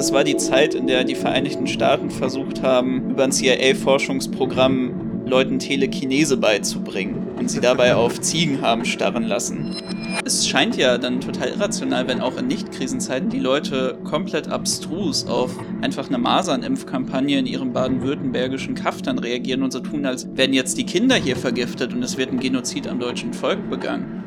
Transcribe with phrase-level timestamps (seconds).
[0.00, 5.58] Das war die Zeit, in der die Vereinigten Staaten versucht haben, über ein CIA-Forschungsprogramm Leuten
[5.58, 9.76] Telekinese beizubringen und sie dabei auf Ziegen haben starren lassen.
[10.24, 15.54] Es scheint ja dann total irrational, wenn auch in Nicht-Krisenzeiten die Leute komplett abstrus auf
[15.82, 20.78] einfach eine Masernimpfkampagne in ihrem baden-württembergischen Kaff dann reagieren und so tun, als werden jetzt
[20.78, 24.19] die Kinder hier vergiftet und es wird ein Genozid am deutschen Volk begangen.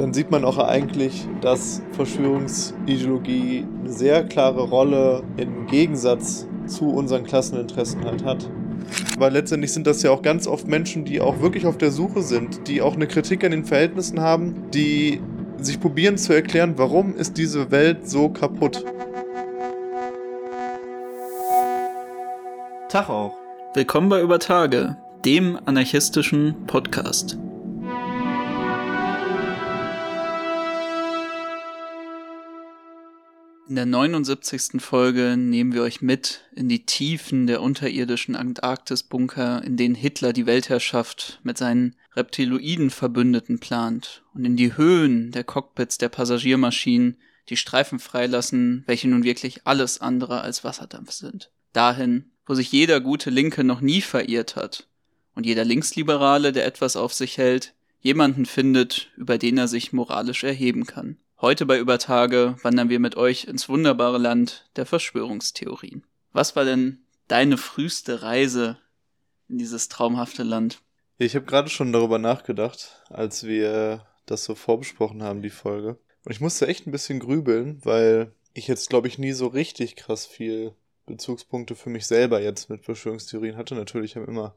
[0.00, 7.22] Dann sieht man auch eigentlich, dass Verschwörungsideologie eine sehr klare Rolle im Gegensatz zu unseren
[7.22, 8.48] Klasseninteressen halt hat.
[9.14, 12.22] Aber letztendlich sind das ja auch ganz oft Menschen, die auch wirklich auf der Suche
[12.22, 15.20] sind, die auch eine Kritik an den Verhältnissen haben, die
[15.58, 18.82] sich probieren zu erklären, warum ist diese Welt so kaputt.
[22.88, 23.36] Tag auch.
[23.74, 24.96] Willkommen bei Über Tage,
[25.26, 27.38] dem anarchistischen Podcast.
[33.70, 34.82] In der 79.
[34.82, 40.46] Folge nehmen wir euch mit in die Tiefen der unterirdischen Antarktisbunker, in denen Hitler die
[40.46, 47.56] Weltherrschaft mit seinen reptiloiden Verbündeten plant, und in die Höhen der Cockpits der Passagiermaschinen, die
[47.56, 51.52] Streifen freilassen, welche nun wirklich alles andere als Wasserdampf sind.
[51.72, 54.88] Dahin, wo sich jeder gute Linke noch nie verirrt hat
[55.36, 60.42] und jeder Linksliberale, der etwas auf sich hält, jemanden findet, über den er sich moralisch
[60.42, 61.18] erheben kann.
[61.42, 66.04] Heute bei Übertage wandern wir mit euch ins wunderbare Land der Verschwörungstheorien.
[66.34, 68.76] Was war denn deine früheste Reise
[69.48, 70.82] in dieses traumhafte Land?
[71.16, 75.98] Ich habe gerade schon darüber nachgedacht, als wir das so vorbesprochen haben, die Folge.
[76.26, 79.96] Und ich musste echt ein bisschen grübeln, weil ich jetzt, glaube ich, nie so richtig
[79.96, 80.74] krass viel
[81.06, 83.74] Bezugspunkte für mich selber jetzt mit Verschwörungstheorien hatte.
[83.74, 84.54] Natürlich haben immer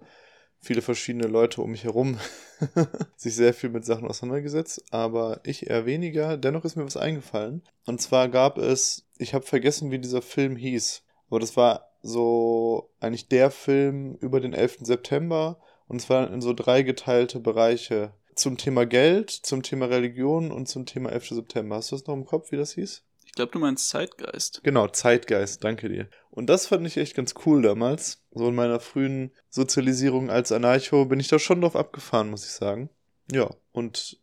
[0.63, 2.17] viele verschiedene Leute um mich herum
[3.17, 6.37] sich sehr viel mit Sachen auseinandergesetzt, aber ich eher weniger.
[6.37, 7.61] Dennoch ist mir was eingefallen.
[7.85, 12.89] Und zwar gab es, ich habe vergessen, wie dieser Film hieß, aber das war so
[12.99, 14.79] eigentlich der Film über den 11.
[14.81, 18.13] September und waren in so drei geteilte Bereiche.
[18.35, 21.29] Zum Thema Geld, zum Thema Religion und zum Thema 11.
[21.29, 21.75] September.
[21.75, 23.03] Hast du das noch im Kopf, wie das hieß?
[23.33, 24.61] Ich glaube, du meinst Zeitgeist.
[24.63, 26.07] Genau, Zeitgeist, danke dir.
[26.29, 28.21] Und das fand ich echt ganz cool damals.
[28.29, 32.51] So in meiner frühen Sozialisierung als Anarcho bin ich da schon drauf abgefahren, muss ich
[32.51, 32.91] sagen.
[33.31, 34.19] Ja, und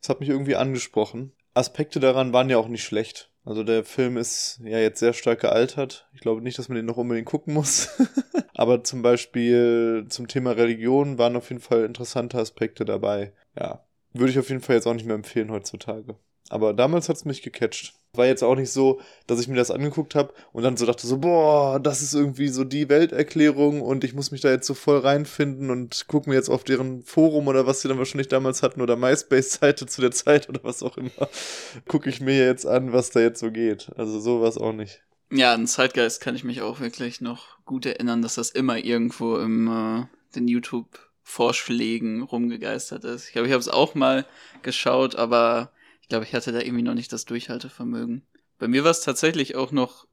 [0.00, 1.32] es hat mich irgendwie angesprochen.
[1.52, 3.30] Aspekte daran waren ja auch nicht schlecht.
[3.44, 6.08] Also der Film ist ja jetzt sehr stark gealtert.
[6.14, 7.90] Ich glaube nicht, dass man den noch unbedingt gucken muss.
[8.54, 13.34] Aber zum Beispiel zum Thema Religion waren auf jeden Fall interessante Aspekte dabei.
[13.60, 16.16] Ja, würde ich auf jeden Fall jetzt auch nicht mehr empfehlen heutzutage.
[16.50, 17.94] Aber damals hat es mich gecatcht.
[18.12, 21.06] War jetzt auch nicht so, dass ich mir das angeguckt habe und dann so dachte
[21.06, 24.74] so, boah, das ist irgendwie so die Welterklärung und ich muss mich da jetzt so
[24.74, 28.62] voll reinfinden und gucke mir jetzt auf deren Forum oder was sie dann wahrscheinlich damals
[28.62, 31.10] hatten oder MySpace-Seite zu der Zeit oder was auch immer,
[31.88, 33.90] gucke ich mir jetzt an, was da jetzt so geht.
[33.96, 35.02] Also sowas auch nicht.
[35.32, 39.38] Ja, an Zeitgeist kann ich mich auch wirklich noch gut erinnern, dass das immer irgendwo
[39.38, 40.06] im äh,
[40.36, 40.86] den YouTube
[41.24, 43.26] Vorschlägen rumgegeistert ist.
[43.26, 44.26] Ich glaube, ich habe es auch mal
[44.62, 45.72] geschaut, aber
[46.04, 48.26] ich glaube, ich hatte da irgendwie noch nicht das Durchhaltevermögen.
[48.58, 50.06] Bei mir war es tatsächlich auch noch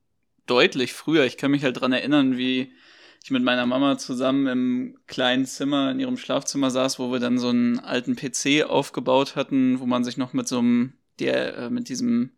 [0.45, 1.25] deutlich früher.
[1.25, 2.71] Ich kann mich halt dran erinnern, wie
[3.21, 7.37] ich mit meiner Mama zusammen im kleinen Zimmer in ihrem Schlafzimmer saß, wo wir dann
[7.37, 11.69] so einen alten PC aufgebaut hatten, wo man sich noch mit so einem, der, äh,
[11.69, 12.31] mit diesem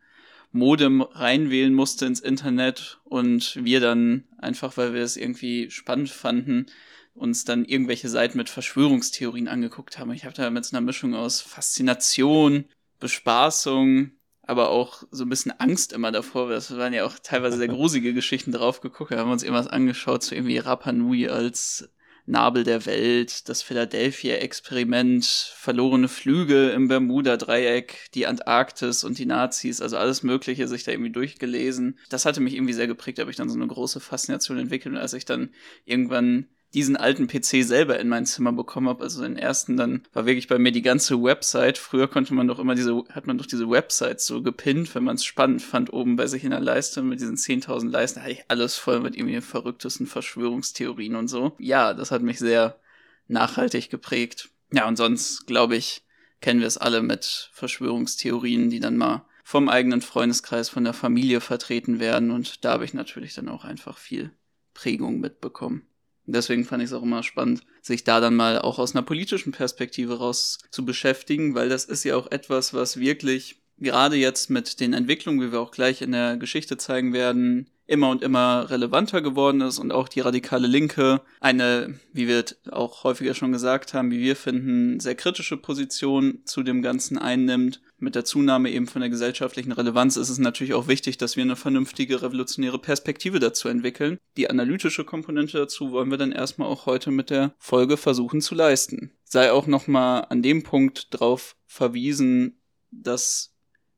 [0.51, 6.65] Modem reinwählen musste ins Internet und wir dann einfach, weil wir es irgendwie spannend fanden,
[7.13, 10.11] uns dann irgendwelche Seiten mit Verschwörungstheorien angeguckt haben.
[10.11, 12.65] Ich habe da mit so einer Mischung aus Faszination,
[13.03, 16.49] Bespaßung, aber auch so ein bisschen Angst immer davor.
[16.49, 19.11] Das waren ja auch teilweise sehr gruselige Geschichten drauf geguckt.
[19.11, 21.89] Da haben wir uns irgendwas angeschaut, so irgendwie Rapa Nui als
[22.25, 29.97] Nabel der Welt, das Philadelphia-Experiment, verlorene Flüge im Bermuda-Dreieck, die Antarktis und die Nazis, also
[29.97, 31.99] alles Mögliche, sich da irgendwie durchgelesen.
[32.09, 34.95] Das hatte mich irgendwie sehr geprägt, da habe ich dann so eine große Faszination entwickelt
[34.95, 35.49] und als ich dann
[35.83, 40.25] irgendwann diesen alten PC selber in mein Zimmer bekommen habe, also den ersten, dann war
[40.25, 41.77] wirklich bei mir die ganze Website.
[41.77, 45.15] Früher konnte man doch immer diese, hat man doch diese Website so gepinnt, wenn man
[45.15, 48.33] es spannend fand, oben bei sich in der Leiste mit diesen 10.000 Leisten, da hatte
[48.33, 51.53] ich alles voll mit irgendwie den verrücktesten Verschwörungstheorien und so.
[51.59, 52.79] Ja, das hat mich sehr
[53.27, 54.49] nachhaltig geprägt.
[54.71, 56.03] Ja, und sonst, glaube ich,
[56.41, 61.41] kennen wir es alle mit Verschwörungstheorien, die dann mal vom eigenen Freundeskreis, von der Familie
[61.41, 62.31] vertreten werden.
[62.31, 64.31] Und da habe ich natürlich dann auch einfach viel
[64.73, 65.87] Prägung mitbekommen.
[66.25, 69.51] Deswegen fand ich es auch immer spannend, sich da dann mal auch aus einer politischen
[69.51, 74.79] Perspektive raus zu beschäftigen, weil das ist ja auch etwas, was wirklich gerade jetzt mit
[74.79, 79.21] den Entwicklungen, wie wir auch gleich in der Geschichte zeigen werden, immer und immer relevanter
[79.21, 84.11] geworden ist und auch die radikale Linke eine, wie wir auch häufiger schon gesagt haben,
[84.11, 87.81] wie wir finden, sehr kritische Position zu dem Ganzen einnimmt.
[87.97, 91.43] Mit der Zunahme eben von der gesellschaftlichen Relevanz ist es natürlich auch wichtig, dass wir
[91.43, 94.17] eine vernünftige revolutionäre Perspektive dazu entwickeln.
[94.35, 98.55] Die analytische Komponente dazu wollen wir dann erstmal auch heute mit der Folge versuchen zu
[98.55, 99.11] leisten.
[99.23, 102.59] Sei auch nochmal an dem Punkt drauf verwiesen,
[102.91, 103.52] dass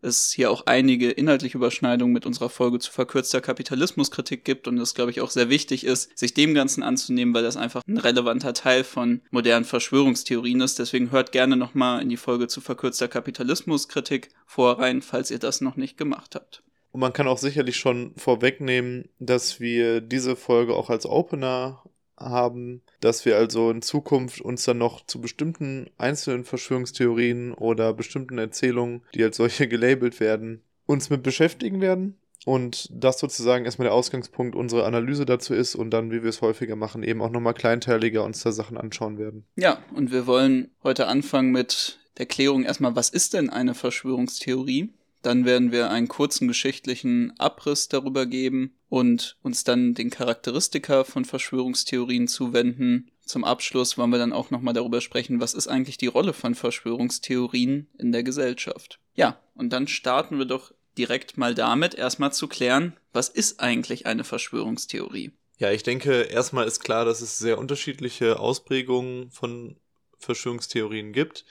[0.06, 4.94] es hier auch einige inhaltliche Überschneidungen mit unserer Folge zu verkürzter Kapitalismuskritik gibt und es,
[4.94, 8.54] glaube ich, auch sehr wichtig ist, sich dem Ganzen anzunehmen, weil das einfach ein relevanter
[8.54, 10.80] Teil von modernen Verschwörungstheorien ist.
[10.80, 15.62] Deswegen hört gerne nochmal in die Folge zu verkürzter Kapitalismuskritik vor rein, falls ihr das
[15.62, 16.64] noch nicht gemacht habt.
[16.92, 21.84] Und man kann auch sicherlich schon vorwegnehmen, dass wir diese Folge auch als Opener
[22.18, 28.38] haben, dass wir also in Zukunft uns dann noch zu bestimmten einzelnen Verschwörungstheorien oder bestimmten
[28.38, 32.18] Erzählungen, die als solche gelabelt werden, uns mit beschäftigen werden.
[32.46, 36.42] Und das sozusagen erstmal der Ausgangspunkt unserer Analyse dazu ist und dann, wie wir es
[36.42, 39.46] häufiger machen, eben auch nochmal kleinteiliger uns da Sachen anschauen werden.
[39.56, 44.94] Ja, und wir wollen heute anfangen mit der Klärung erstmal, was ist denn eine Verschwörungstheorie?
[45.26, 51.26] Dann werden wir einen kurzen geschichtlichen Abriss darüber geben und uns dann den Charakteristika von
[51.26, 53.10] Verschwörungstheorien zuwenden.
[53.24, 56.54] Zum Abschluss wollen wir dann auch nochmal darüber sprechen, was ist eigentlich die Rolle von
[56.54, 59.00] Verschwörungstheorien in der Gesellschaft.
[59.16, 64.06] Ja, und dann starten wir doch direkt mal damit, erstmal zu klären, was ist eigentlich
[64.06, 65.32] eine Verschwörungstheorie?
[65.58, 69.78] Ja, ich denke, erstmal ist klar, dass es sehr unterschiedliche Ausprägungen von
[70.20, 71.46] Verschwörungstheorien gibt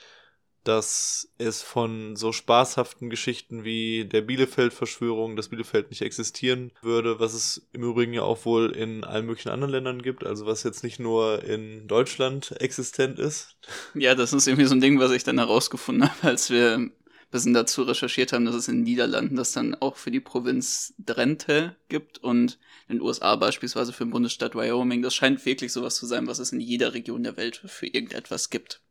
[0.65, 7.33] dass es von so spaßhaften Geschichten wie der Bielefeld-Verschwörung, dass Bielefeld nicht existieren würde, was
[7.33, 10.83] es im Übrigen ja auch wohl in allen möglichen anderen Ländern gibt, also was jetzt
[10.83, 13.55] nicht nur in Deutschland existent ist.
[13.93, 16.91] Ja, das ist irgendwie so ein Ding, was ich dann herausgefunden habe, als wir ein
[17.29, 20.93] bisschen dazu recherchiert haben, dass es in den Niederlanden das dann auch für die Provinz
[20.97, 22.57] Drenthe gibt und
[22.87, 25.01] in den USA beispielsweise für den Bundesstaat Wyoming.
[25.01, 28.49] Das scheint wirklich sowas zu sein, was es in jeder Region der Welt für irgendetwas
[28.49, 28.81] gibt.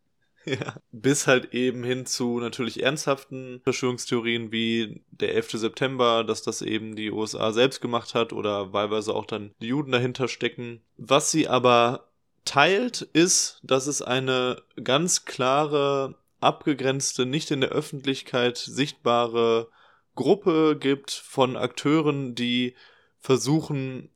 [0.60, 0.74] Ja.
[0.92, 5.52] Bis halt eben hin zu natürlich ernsthaften Verschwörungstheorien wie der 11.
[5.52, 9.92] September, dass das eben die USA selbst gemacht hat oder wahlweise auch dann die Juden
[9.92, 10.82] dahinter stecken.
[10.96, 12.08] Was sie aber
[12.44, 19.68] teilt, ist, dass es eine ganz klare, abgegrenzte, nicht in der Öffentlichkeit sichtbare
[20.14, 22.74] Gruppe gibt von Akteuren, die
[23.18, 24.10] versuchen,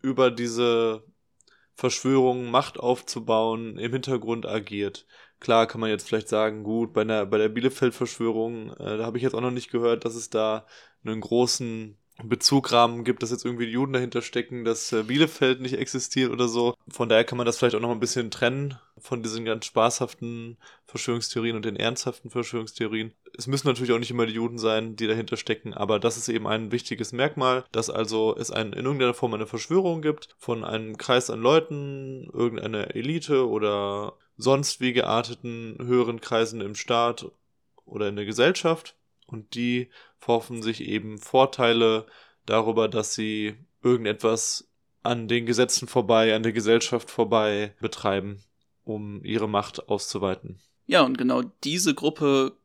[0.00, 1.04] über diese
[1.74, 5.06] Verschwörung Macht aufzubauen, im Hintergrund agiert.
[5.44, 9.18] Klar kann man jetzt vielleicht sagen, gut, bei der, bei der Bielefeld-Verschwörung, äh, da habe
[9.18, 10.64] ich jetzt auch noch nicht gehört, dass es da
[11.04, 15.74] einen großen Bezugrahmen gibt, dass jetzt irgendwie die Juden dahinter stecken, dass äh, Bielefeld nicht
[15.74, 16.74] existiert oder so.
[16.88, 20.56] Von daher kann man das vielleicht auch noch ein bisschen trennen von diesen ganz spaßhaften
[20.86, 23.12] Verschwörungstheorien und den ernsthaften Verschwörungstheorien.
[23.36, 26.30] Es müssen natürlich auch nicht immer die Juden sein, die dahinter stecken, aber das ist
[26.30, 30.64] eben ein wichtiges Merkmal, dass also es ein, in irgendeiner Form eine Verschwörung gibt von
[30.64, 37.30] einem Kreis an Leuten, irgendeiner Elite oder sonst wie gearteten höheren Kreisen im Staat
[37.84, 38.96] oder in der Gesellschaft
[39.26, 42.06] und die verhoffen sich eben Vorteile
[42.46, 44.66] darüber, dass sie irgendetwas
[45.02, 48.42] an den Gesetzen vorbei, an der Gesellschaft vorbei betreiben,
[48.84, 50.58] um ihre Macht auszuweiten.
[50.86, 52.56] Ja, und genau diese Gruppe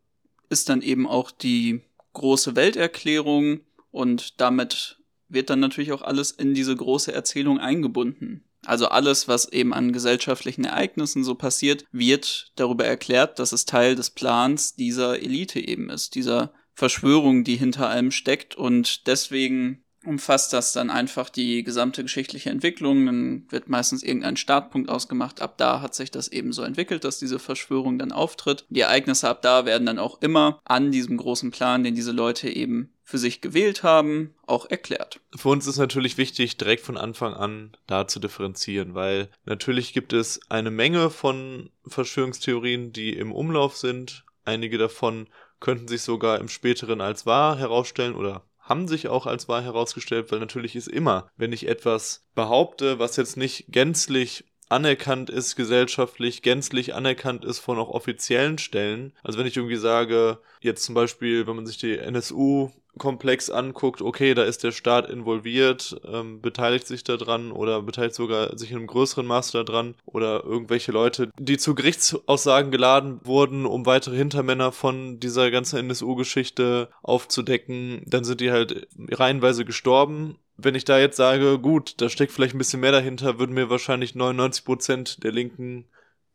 [0.49, 1.81] ist dann eben auch die
[2.13, 3.61] große Welterklärung
[3.91, 4.99] und damit
[5.29, 8.43] wird dann natürlich auch alles in diese große Erzählung eingebunden.
[8.65, 13.95] Also alles, was eben an gesellschaftlichen Ereignissen so passiert, wird darüber erklärt, dass es Teil
[13.95, 20.51] des Plans dieser Elite eben ist, dieser Verschwörung, die hinter allem steckt und deswegen umfasst
[20.53, 23.05] das dann einfach die gesamte geschichtliche Entwicklung.
[23.05, 25.41] Dann wird meistens irgendein Startpunkt ausgemacht.
[25.41, 28.65] Ab da hat sich das eben so entwickelt, dass diese Verschwörung dann auftritt.
[28.69, 32.49] Die Ereignisse ab da werden dann auch immer an diesem großen Plan, den diese Leute
[32.49, 35.19] eben für sich gewählt haben, auch erklärt.
[35.35, 40.13] Für uns ist natürlich wichtig, direkt von Anfang an da zu differenzieren, weil natürlich gibt
[40.13, 44.25] es eine Menge von Verschwörungstheorien, die im Umlauf sind.
[44.45, 45.27] Einige davon
[45.59, 50.31] könnten sich sogar im späteren als wahr herausstellen oder haben sich auch als wahr herausgestellt,
[50.31, 56.43] weil natürlich ist immer, wenn ich etwas behaupte, was jetzt nicht gänzlich anerkannt ist gesellschaftlich,
[56.43, 59.13] gänzlich anerkannt ist von auch offiziellen Stellen.
[59.23, 64.03] Also wenn ich irgendwie sage, jetzt zum Beispiel, wenn man sich die NSU Komplex anguckt,
[64.03, 68.77] okay, da ist der Staat involviert, ähm, beteiligt sich daran oder beteiligt sogar sich in
[68.77, 74.71] einem größeren Maße daran oder irgendwelche Leute, die zu Gerichtsaussagen geladen wurden, um weitere Hintermänner
[74.71, 80.37] von dieser ganzen NSU-Geschichte aufzudecken, dann sind die halt reihenweise gestorben.
[80.57, 83.69] Wenn ich da jetzt sage, gut, da steckt vielleicht ein bisschen mehr dahinter, würden mir
[83.69, 85.85] wahrscheinlich 99% der Linken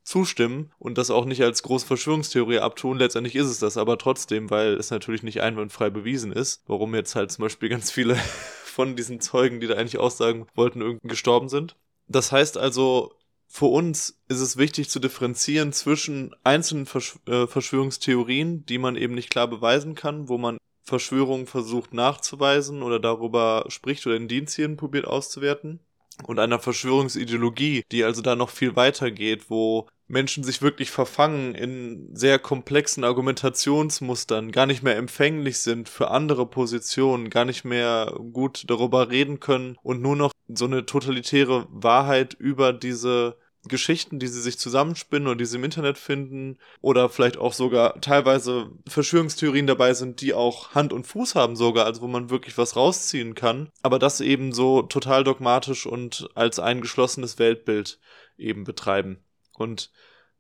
[0.05, 2.99] zustimmen und das auch nicht als große Verschwörungstheorie abtun.
[2.99, 7.17] Letztendlich ist es das aber trotzdem, weil es natürlich nicht einwandfrei bewiesen ist, warum jetzt
[7.17, 8.15] halt zum Beispiel ganz viele
[8.65, 11.77] von diesen Zeugen, die da eigentlich aussagen wollten, irgendwie gestorben sind.
[12.07, 13.13] Das heißt also,
[13.47, 19.15] für uns ist es wichtig zu differenzieren zwischen einzelnen Versch äh, Verschwörungstheorien, die man eben
[19.15, 25.07] nicht klar beweisen kann, wo man Verschwörungen versucht nachzuweisen oder darüber spricht oder Indizien probiert
[25.07, 25.81] auszuwerten
[26.27, 31.55] und einer Verschwörungsideologie, die also da noch viel weiter geht, wo Menschen sich wirklich verfangen
[31.55, 38.15] in sehr komplexen Argumentationsmustern, gar nicht mehr empfänglich sind für andere Positionen, gar nicht mehr
[38.33, 44.27] gut darüber reden können und nur noch so eine totalitäre Wahrheit über diese Geschichten, die
[44.27, 49.67] sie sich zusammenspinnen und die sie im Internet finden oder vielleicht auch sogar teilweise Verschwörungstheorien
[49.67, 53.35] dabei sind, die auch Hand und Fuß haben sogar, also wo man wirklich was rausziehen
[53.35, 57.99] kann, aber das eben so total dogmatisch und als ein geschlossenes Weltbild
[58.37, 59.24] eben betreiben.
[59.55, 59.91] Und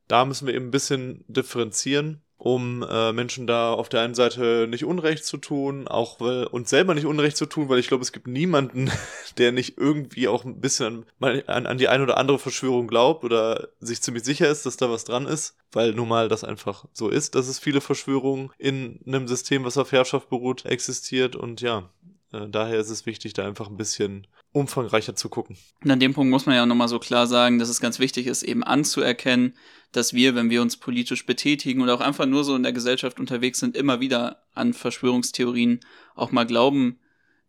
[0.09, 4.67] da müssen wir eben ein bisschen differenzieren um äh, Menschen da auf der einen Seite
[4.69, 8.03] nicht Unrecht zu tun, auch weil, uns selber nicht Unrecht zu tun, weil ich glaube,
[8.03, 8.91] es gibt niemanden,
[9.39, 13.25] der nicht irgendwie auch ein bisschen an, an, an die eine oder andere Verschwörung glaubt
[13.25, 16.85] oder sich ziemlich sicher ist, dass da was dran ist, weil nun mal das einfach
[16.93, 21.37] so ist, dass es viele Verschwörungen in einem System, was auf Herrschaft beruht, existiert.
[21.37, 21.89] Und ja,
[22.35, 25.57] äh, daher ist es wichtig, da einfach ein bisschen umfangreicher zu gucken.
[25.83, 28.27] Und an dem Punkt muss man ja nochmal so klar sagen, dass es ganz wichtig
[28.27, 29.55] ist, eben anzuerkennen,
[29.93, 33.21] dass wir, wenn wir uns politisch betätigen oder auch einfach nur so in der Gesellschaft
[33.21, 35.81] unterwegs sind, immer wieder an Verschwörungstheorien
[36.15, 36.99] auch mal glauben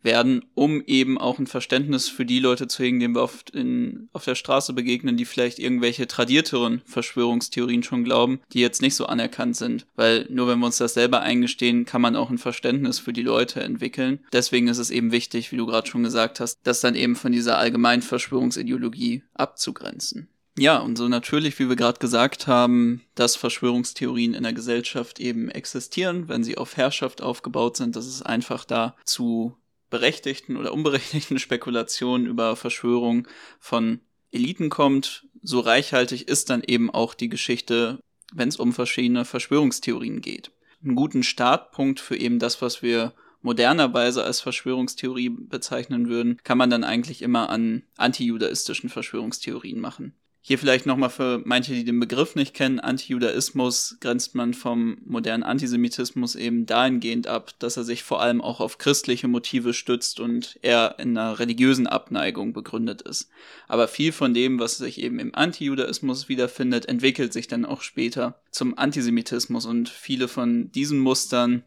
[0.02, 4.08] werden, um eben auch ein Verständnis für die Leute zu hegen, denen wir oft in,
[4.12, 9.06] auf der Straße begegnen, die vielleicht irgendwelche tradierteren Verschwörungstheorien schon glauben, die jetzt nicht so
[9.06, 9.86] anerkannt sind.
[9.96, 13.22] Weil nur wenn wir uns das selber eingestehen, kann man auch ein Verständnis für die
[13.22, 14.20] Leute entwickeln.
[14.32, 17.32] Deswegen ist es eben wichtig, wie du gerade schon gesagt hast, das dann eben von
[17.32, 20.28] dieser allgemeinen Verschwörungsideologie abzugrenzen.
[20.58, 25.50] Ja, und so natürlich, wie wir gerade gesagt haben, dass Verschwörungstheorien in der Gesellschaft eben
[25.50, 29.54] existieren, wenn sie auf Herrschaft aufgebaut sind, dass es einfach da zu
[29.90, 33.28] berechtigten oder unberechtigten Spekulationen über Verschwörung
[33.58, 34.00] von
[34.30, 35.26] Eliten kommt.
[35.42, 38.00] So reichhaltig ist dann eben auch die Geschichte,
[38.32, 40.50] wenn es um verschiedene Verschwörungstheorien geht.
[40.82, 46.68] Einen guten Startpunkt für eben das, was wir modernerweise als Verschwörungstheorie bezeichnen würden, kann man
[46.68, 50.14] dann eigentlich immer an antijudaistischen Verschwörungstheorien machen.
[50.48, 55.42] Hier vielleicht nochmal für manche, die den Begriff nicht kennen, Antijudaismus grenzt man vom modernen
[55.42, 60.56] Antisemitismus eben dahingehend ab, dass er sich vor allem auch auf christliche Motive stützt und
[60.62, 63.28] eher in einer religiösen Abneigung begründet ist.
[63.66, 68.40] Aber viel von dem, was sich eben im Antijudaismus wiederfindet, entwickelt sich dann auch später
[68.52, 71.64] zum Antisemitismus und viele von diesen Mustern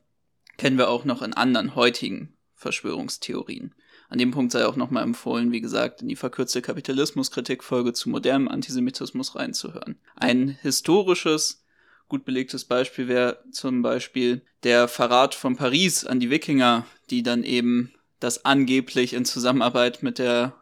[0.57, 3.73] kennen wir auch noch in anderen heutigen Verschwörungstheorien.
[4.09, 8.47] An dem Punkt sei auch nochmal empfohlen, wie gesagt, in die verkürzte Kapitalismuskritikfolge zu modernem
[8.47, 9.97] Antisemitismus reinzuhören.
[10.15, 11.63] Ein historisches,
[12.07, 17.43] gut belegtes Beispiel wäre zum Beispiel der Verrat von Paris an die Wikinger, die dann
[17.43, 20.55] eben das angeblich in Zusammenarbeit mit der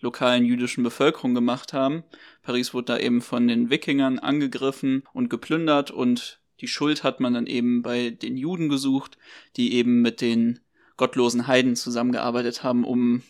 [0.00, 2.04] lokalen jüdischen Bevölkerung gemacht haben.
[2.42, 7.32] Paris wurde da eben von den Wikingern angegriffen und geplündert und die Schuld hat man
[7.34, 9.16] dann eben bei den Juden gesucht,
[9.56, 10.60] die eben mit den
[11.00, 13.22] gottlosen Heiden zusammengearbeitet haben, um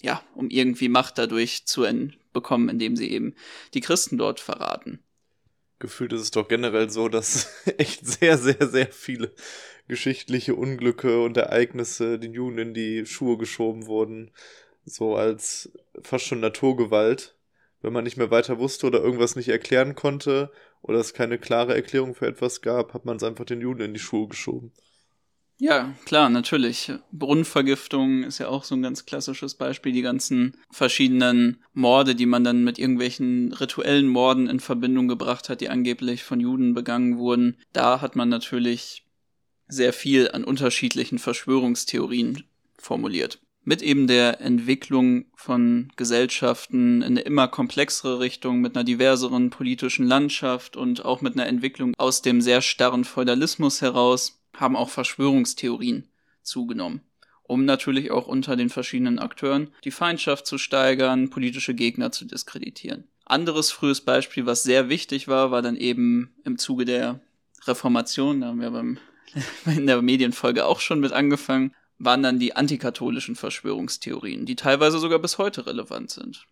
[0.00, 1.84] ja, um irgendwie Macht dadurch zu
[2.32, 3.34] bekommen, indem sie eben
[3.74, 5.00] die Christen dort verraten.
[5.78, 9.34] Gefühlt ist es doch generell so, dass echt sehr, sehr, sehr viele
[9.88, 14.30] geschichtliche Unglücke und Ereignisse den Juden in die Schuhe geschoben wurden,
[14.86, 15.70] so als
[16.02, 17.34] fast schon Naturgewalt.
[17.82, 21.74] Wenn man nicht mehr weiter wusste oder irgendwas nicht erklären konnte oder es keine klare
[21.74, 24.72] Erklärung für etwas gab, hat man es einfach den Juden in die Schuhe geschoben.
[25.60, 26.92] Ja, klar, natürlich.
[27.10, 29.92] Brunnenvergiftung ist ja auch so ein ganz klassisches Beispiel.
[29.92, 35.60] Die ganzen verschiedenen Morde, die man dann mit irgendwelchen rituellen Morden in Verbindung gebracht hat,
[35.60, 37.56] die angeblich von Juden begangen wurden.
[37.72, 39.04] Da hat man natürlich
[39.66, 42.44] sehr viel an unterschiedlichen Verschwörungstheorien
[42.78, 43.40] formuliert.
[43.64, 50.06] Mit eben der Entwicklung von Gesellschaften in eine immer komplexere Richtung, mit einer diverseren politischen
[50.06, 56.08] Landschaft und auch mit einer Entwicklung aus dem sehr starren Feudalismus heraus haben auch Verschwörungstheorien
[56.42, 57.02] zugenommen,
[57.42, 63.04] um natürlich auch unter den verschiedenen Akteuren die Feindschaft zu steigern, politische Gegner zu diskreditieren.
[63.24, 67.20] Anderes frühes Beispiel, was sehr wichtig war, war dann eben im Zuge der
[67.66, 68.98] Reformation, da haben wir beim,
[69.66, 75.18] in der Medienfolge auch schon mit angefangen, waren dann die antikatholischen Verschwörungstheorien, die teilweise sogar
[75.18, 76.46] bis heute relevant sind.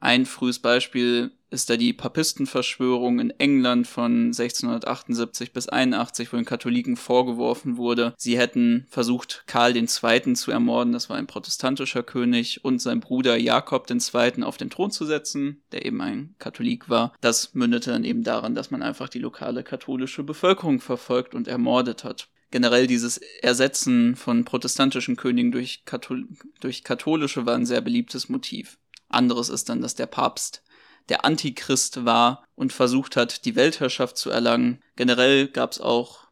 [0.00, 6.44] Ein frühes Beispiel ist da die Papistenverschwörung in England von 1678 bis 81, wo den
[6.44, 10.34] Katholiken vorgeworfen wurde, sie hätten versucht, Karl II.
[10.34, 14.42] zu ermorden, das war ein protestantischer König, und sein Bruder Jakob II.
[14.42, 17.14] auf den Thron zu setzen, der eben ein Katholik war.
[17.20, 22.04] Das mündete dann eben daran, dass man einfach die lokale katholische Bevölkerung verfolgt und ermordet
[22.04, 22.28] hat.
[22.50, 26.28] generell dieses Ersetzen von protestantischen Königen durch, Kathol
[26.60, 28.78] durch katholische war ein sehr beliebtes Motiv.
[29.08, 30.62] Anderes ist dann, dass der Papst
[31.08, 34.82] der Antichrist war und versucht hat, die Weltherrschaft zu erlangen.
[34.96, 36.26] Generell gab es auch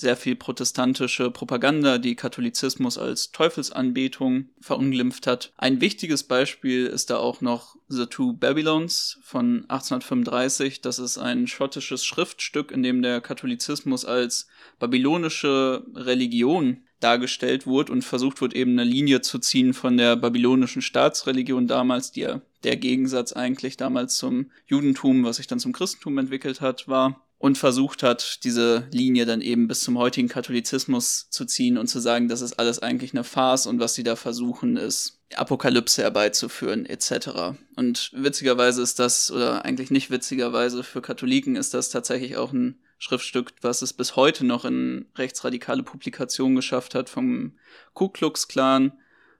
[0.00, 5.52] sehr viel protestantische Propaganda, die Katholizismus als Teufelsanbetung verunglimpft hat.
[5.56, 10.80] Ein wichtiges Beispiel ist da auch noch The Two Babylons von 1835.
[10.82, 14.46] Das ist ein schottisches Schriftstück, in dem der Katholizismus als
[14.78, 20.82] babylonische Religion dargestellt wurde und versucht wurde, eben eine Linie zu ziehen von der babylonischen
[20.82, 26.18] Staatsreligion damals, die ja der Gegensatz eigentlich damals zum Judentum, was sich dann zum Christentum
[26.18, 31.44] entwickelt hat, war und versucht hat, diese Linie dann eben bis zum heutigen Katholizismus zu
[31.44, 34.76] ziehen und zu sagen, das ist alles eigentlich eine Farce und was sie da versuchen
[34.76, 37.56] ist, Apokalypse herbeizuführen etc.
[37.76, 42.80] Und witzigerweise ist das, oder eigentlich nicht witzigerweise, für Katholiken ist das tatsächlich auch ein
[42.98, 47.52] Schriftstück, was es bis heute noch in rechtsradikale Publikationen geschafft hat, vom
[47.94, 48.92] Ku Klux Klan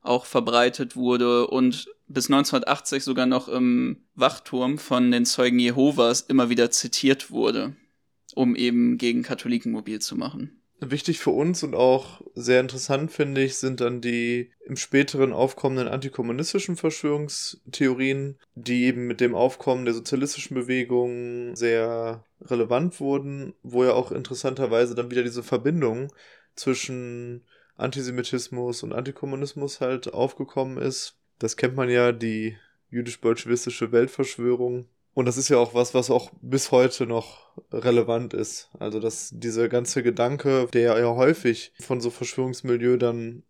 [0.03, 6.49] auch verbreitet wurde und bis 1980 sogar noch im Wachturm von den Zeugen Jehovas immer
[6.49, 7.75] wieder zitiert wurde
[8.35, 10.58] um eben gegen Katholiken mobil zu machen.
[10.81, 15.89] Wichtig für uns und auch sehr interessant, finde ich, sind dann die im späteren aufkommenden
[15.89, 23.93] antikommunistischen Verschwörungstheorien, die eben mit dem Aufkommen der sozialistischen Bewegung sehr relevant wurden, wo ja
[23.93, 26.13] auch interessanterweise dann wieder diese Verbindung
[26.55, 27.45] zwischen
[27.77, 31.17] Antisemitismus und Antikommunismus halt aufgekommen ist.
[31.41, 32.57] Das kennt man ja, die
[32.91, 38.71] jüdisch-bolschewistische Weltverschwörung, und das ist ja auch was, was auch bis heute noch relevant ist.
[38.79, 43.43] Also, dass dieser ganze Gedanke, der ja häufig von so Verschwörungsmilieu dann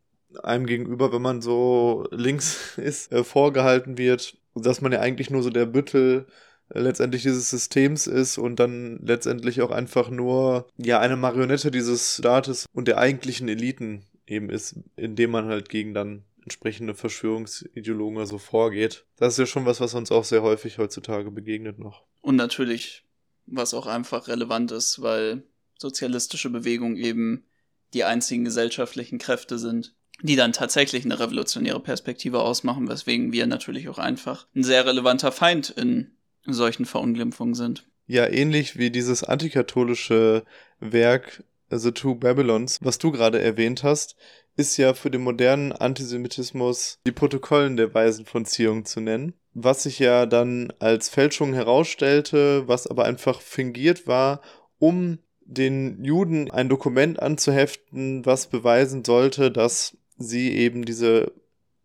[0.42, 5.42] einem gegenüber, wenn man so links ist, äh, vorgehalten wird, dass man ja eigentlich nur
[5.42, 6.24] so der Büttel
[6.70, 12.16] äh, letztendlich dieses Systems ist und dann letztendlich auch einfach nur ja eine Marionette dieses
[12.16, 18.38] Staates und der eigentlichen Eliten eben ist, indem man halt gegen dann entsprechende Verschwörungsideologen so
[18.38, 19.04] vorgeht.
[19.16, 22.04] Das ist ja schon was, was uns auch sehr häufig heutzutage begegnet noch.
[22.22, 23.04] Und natürlich,
[23.46, 25.42] was auch einfach relevant ist, weil
[25.76, 27.44] sozialistische Bewegungen eben
[27.92, 33.88] die einzigen gesellschaftlichen Kräfte sind, die dann tatsächlich eine revolutionäre Perspektive ausmachen, weswegen wir natürlich
[33.90, 36.10] auch einfach ein sehr relevanter Feind in
[36.46, 37.86] solchen Verunglimpfungen sind.
[38.06, 40.44] Ja, ähnlich wie dieses antikatholische
[40.80, 44.16] Werk The Two Babylons, was du gerade erwähnt hast,
[44.58, 49.84] ist ja für den modernen Antisemitismus die Protokollen der Weisen von Zion zu nennen, was
[49.84, 54.40] sich ja dann als Fälschung herausstellte, was aber einfach fingiert war,
[54.78, 61.32] um den Juden ein Dokument anzuheften, was beweisen sollte, dass sie eben diese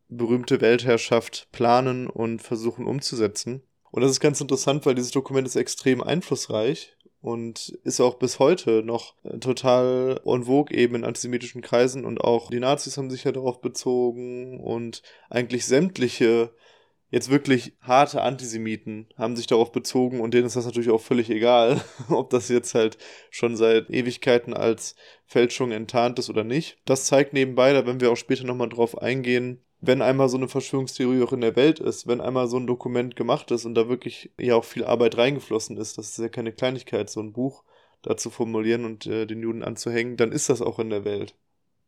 [0.10, 3.62] berühmte Weltherrschaft planen und versuchen umzusetzen.
[3.92, 8.38] Und das ist ganz interessant, weil dieses Dokument ist extrem einflussreich und ist auch bis
[8.40, 13.10] heute noch äh, total en vogue eben in antisemitischen Kreisen und auch die Nazis haben
[13.10, 16.54] sich ja darauf bezogen und eigentlich sämtliche
[17.12, 21.30] jetzt wirklich harte Antisemiten haben sich darauf bezogen und denen ist das natürlich auch völlig
[21.30, 22.98] egal, ob das jetzt halt
[23.30, 26.78] schon seit Ewigkeiten als Fälschung enttarnt ist oder nicht.
[26.84, 30.48] Das zeigt nebenbei, da werden wir auch später nochmal drauf eingehen, wenn einmal so eine
[30.48, 33.90] Verschwörungstheorie auch in der Welt ist, wenn einmal so ein Dokument gemacht ist und da
[33.90, 37.64] wirklich ja auch viel Arbeit reingeflossen ist, das ist ja keine Kleinigkeit, so ein Buch
[38.02, 41.36] da zu formulieren und äh, den Juden anzuhängen, dann ist das auch in der Welt.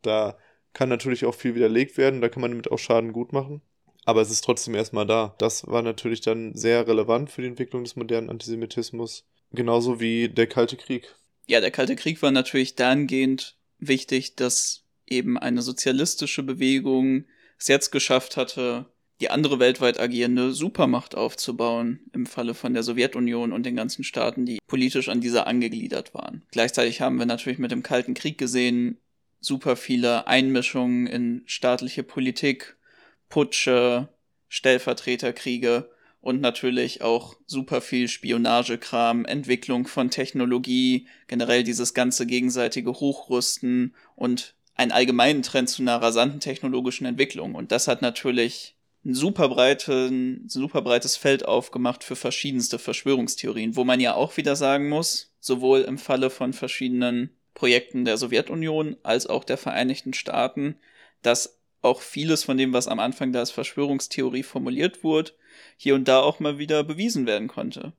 [0.01, 0.38] Da
[0.73, 3.62] kann natürlich auch viel widerlegt werden, da kann man damit auch Schaden gut machen.
[4.03, 5.34] Aber es ist trotzdem erstmal da.
[5.38, 9.23] Das war natürlich dann sehr relevant für die Entwicklung des modernen Antisemitismus.
[9.51, 11.15] Genauso wie der Kalte Krieg.
[11.47, 17.25] Ja, der Kalte Krieg war natürlich dahingehend wichtig, dass eben eine sozialistische Bewegung
[17.57, 18.85] es jetzt geschafft hatte,
[19.21, 24.45] die andere weltweit agierende Supermacht aufzubauen, im Falle von der Sowjetunion und den ganzen Staaten,
[24.45, 26.43] die politisch an dieser angegliedert waren.
[26.51, 28.97] Gleichzeitig haben wir natürlich mit dem Kalten Krieg gesehen,
[29.39, 32.75] super viele Einmischungen in staatliche Politik,
[33.29, 34.09] Putsche,
[34.49, 35.89] Stellvertreterkriege
[36.19, 44.55] und natürlich auch super viel Spionagekram, Entwicklung von Technologie, generell dieses ganze gegenseitige Hochrüsten und
[44.75, 47.55] einen allgemeinen Trend zu einer rasanten technologischen Entwicklung.
[47.55, 53.83] Und das hat natürlich ein super, breiten, super breites Feld aufgemacht für verschiedenste Verschwörungstheorien, wo
[53.83, 59.27] man ja auch wieder sagen muss, sowohl im Falle von verschiedenen Projekten der Sowjetunion als
[59.27, 60.75] auch der Vereinigten Staaten,
[61.21, 65.31] dass auch vieles von dem, was am Anfang da als Verschwörungstheorie formuliert wurde,
[65.77, 67.93] hier und da auch mal wieder bewiesen werden konnte.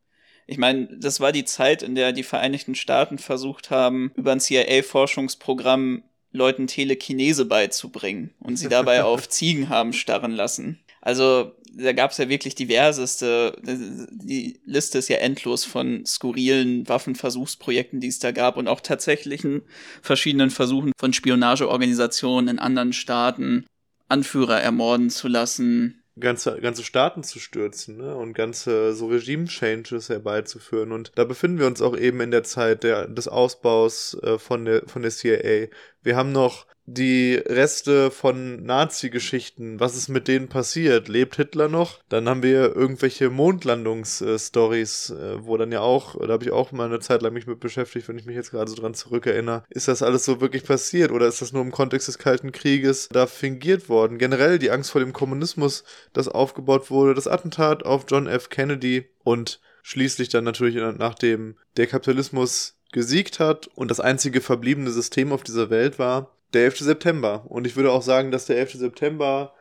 [0.47, 4.41] Ich meine, das war die Zeit, in der die Vereinigten Staaten versucht haben, über ein
[4.41, 6.03] CIA-Forschungsprogramm
[6.37, 10.79] Leuten Telekinese beizubringen und sie dabei auf Ziegen haben starren lassen.
[11.01, 18.01] Also da gab es ja wirklich diverseste, die Liste ist ja endlos von skurrilen Waffenversuchsprojekten,
[18.01, 19.63] die es da gab und auch tatsächlichen
[20.01, 23.67] verschiedenen Versuchen von Spionageorganisationen in anderen Staaten,
[24.09, 26.03] Anführer ermorden zu lassen.
[26.19, 28.17] Ganze, ganze Staaten zu stürzen ne?
[28.17, 30.93] und ganze so Regime-Changes herbeizuführen.
[30.93, 34.65] Und da befinden wir uns auch eben in der Zeit der, des Ausbaus äh, von,
[34.65, 35.69] der, von der CIA.
[36.03, 41.09] Wir haben noch die Reste von Nazi-Geschichten, was ist mit denen passiert?
[41.09, 42.01] Lebt Hitler noch?
[42.09, 46.87] Dann haben wir irgendwelche Mondlandungs-Stories, äh, wo dann ja auch, da habe ich auch mal
[46.87, 49.65] eine Zeit lang mich mit beschäftigt, wenn ich mich jetzt gerade so dran zurückerinnere.
[49.69, 53.09] Ist das alles so wirklich passiert oder ist das nur im Kontext des Kalten Krieges
[53.11, 54.19] da fingiert worden?
[54.19, 58.49] Generell die Angst vor dem Kommunismus, das aufgebaut wurde, das Attentat auf John F.
[58.49, 65.33] Kennedy und schließlich dann natürlich nachdem der Kapitalismus gesiegt hat und das einzige verbliebene System
[65.33, 66.79] auf dieser Welt war, der 11.
[66.79, 67.45] September.
[67.49, 68.75] Und ich würde auch sagen, dass der 11.
[68.75, 69.55] September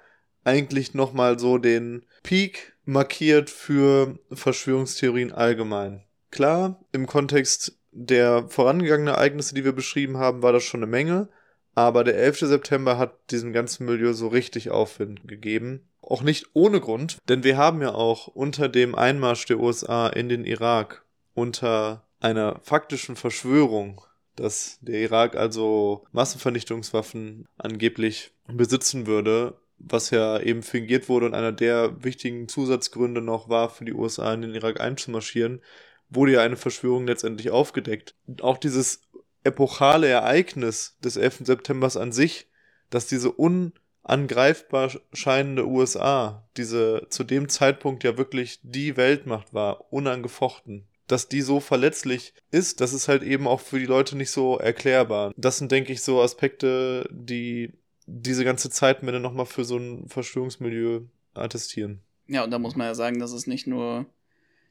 [0.44, 6.04] eigentlich nochmal so den Peak markiert für Verschwörungstheorien allgemein.
[6.32, 11.30] Klar, im Kontext der vorangegangenen Ereignisse, die wir beschrieben haben, war das schon eine Menge.
[11.74, 12.40] Aber der 11.
[12.40, 15.88] September hat diesem ganzen Milieu so richtig Aufwind gegeben.
[16.02, 20.30] Auch nicht ohne Grund, denn wir haben ja auch unter dem Einmarsch der USA in
[20.30, 24.02] den Irak, unter einer faktischen Verschwörung
[24.36, 31.52] dass der Irak also Massenvernichtungswaffen angeblich besitzen würde, was ja eben fingiert wurde und einer
[31.52, 35.62] der wichtigen Zusatzgründe noch war, für die USA in den Irak einzumarschieren,
[36.10, 38.16] wurde ja eine Verschwörung letztendlich aufgedeckt.
[38.42, 39.02] Auch dieses
[39.44, 41.42] epochale Ereignis des 11.
[41.46, 42.48] September an sich,
[42.90, 50.88] dass diese unangreifbar scheinende USA, diese zu dem Zeitpunkt ja wirklich die Weltmacht war, unangefochten,
[51.08, 54.58] dass die so verletzlich ist, das ist halt eben auch für die Leute nicht so
[54.58, 55.34] erklärbar.
[55.38, 57.74] Das sind, denke ich, so Aspekte, die
[58.08, 61.02] diese ganze Zeitwende nochmal für so ein Verschwörungsmilieu
[61.34, 62.02] attestieren.
[62.28, 64.06] Ja, und da muss man ja sagen, dass es nicht nur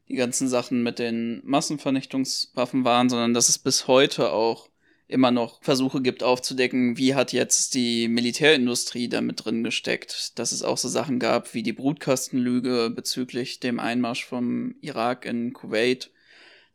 [0.09, 4.69] die ganzen Sachen mit den Massenvernichtungswaffen waren, sondern dass es bis heute auch
[5.07, 10.37] immer noch Versuche gibt aufzudecken, wie hat jetzt die Militärindustrie da mit drin gesteckt.
[10.39, 15.53] Dass es auch so Sachen gab wie die Brutkastenlüge bezüglich dem Einmarsch vom Irak in
[15.53, 16.11] Kuwait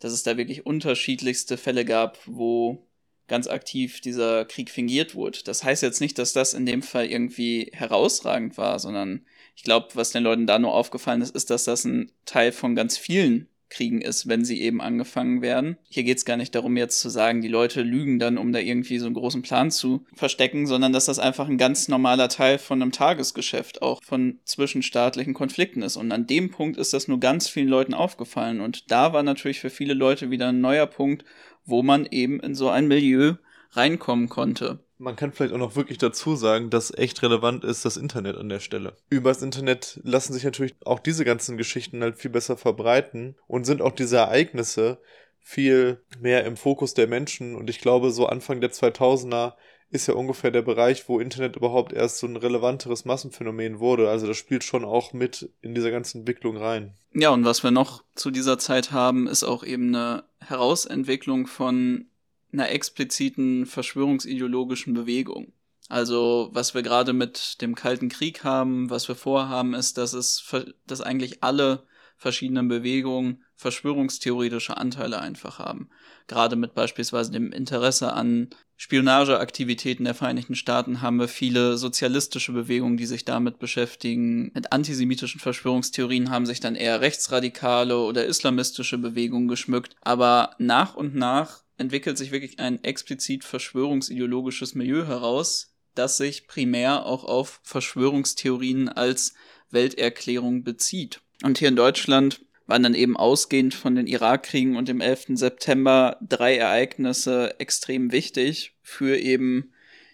[0.00, 2.86] dass es da wirklich unterschiedlichste Fälle gab, wo
[3.28, 5.38] ganz aktiv dieser Krieg fingiert wurde.
[5.44, 9.88] Das heißt jetzt nicht, dass das in dem Fall irgendwie herausragend war, sondern ich glaube,
[9.94, 13.48] was den Leuten da nur aufgefallen ist, ist, dass das ein Teil von ganz vielen
[13.70, 15.78] kriegen ist, wenn sie eben angefangen werden.
[15.88, 18.59] Hier geht es gar nicht darum, jetzt zu sagen, die Leute lügen dann, um da
[18.59, 22.59] irgendwie so einen großen Plan zu verstecken, sondern dass das einfach ein ganz normaler Teil
[22.59, 25.96] von einem Tagesgeschäft, auch von zwischenstaatlichen Konflikten ist.
[25.96, 28.61] Und an dem Punkt ist das nur ganz vielen Leuten aufgefallen.
[28.61, 31.24] Und da war natürlich für viele Leute wieder ein neuer Punkt,
[31.64, 33.35] wo man eben in so ein Milieu
[33.72, 34.80] reinkommen konnte.
[35.00, 38.50] Man kann vielleicht auch noch wirklich dazu sagen, dass echt relevant ist das Internet an
[38.50, 38.96] der Stelle.
[39.08, 43.80] Übers Internet lassen sich natürlich auch diese ganzen Geschichten halt viel besser verbreiten und sind
[43.80, 44.98] auch diese Ereignisse
[45.40, 47.56] viel mehr im Fokus der Menschen.
[47.56, 49.54] Und ich glaube, so Anfang der 2000er
[49.88, 54.10] ist ja ungefähr der Bereich, wo Internet überhaupt erst so ein relevanteres Massenphänomen wurde.
[54.10, 56.94] Also das spielt schon auch mit in dieser ganzen Entwicklung rein.
[57.14, 62.10] Ja, und was wir noch zu dieser Zeit haben, ist auch eben eine Herausentwicklung von
[62.52, 65.52] einer expliziten verschwörungsideologischen Bewegung.
[65.88, 70.54] Also, was wir gerade mit dem Kalten Krieg haben, was wir vorhaben, ist, dass es,
[70.86, 71.84] dass eigentlich alle
[72.16, 75.88] verschiedenen Bewegungen verschwörungstheoretische Anteile einfach haben.
[76.28, 82.96] Gerade mit beispielsweise dem Interesse an Spionageaktivitäten der Vereinigten Staaten haben wir viele sozialistische Bewegungen,
[82.96, 84.52] die sich damit beschäftigen.
[84.54, 89.96] Mit antisemitischen Verschwörungstheorien haben sich dann eher rechtsradikale oder islamistische Bewegungen geschmückt.
[90.02, 97.07] Aber nach und nach entwickelt sich wirklich ein explizit verschwörungsideologisches Milieu heraus, das sich primär
[97.07, 99.35] auch auf Verschwörungstheorien als
[99.71, 101.21] Welterklärung bezieht.
[101.43, 105.29] Und hier in Deutschland waren dann eben ausgehend von den Irakkriegen und dem 11.
[105.35, 109.73] September drei Ereignisse extrem wichtig für eben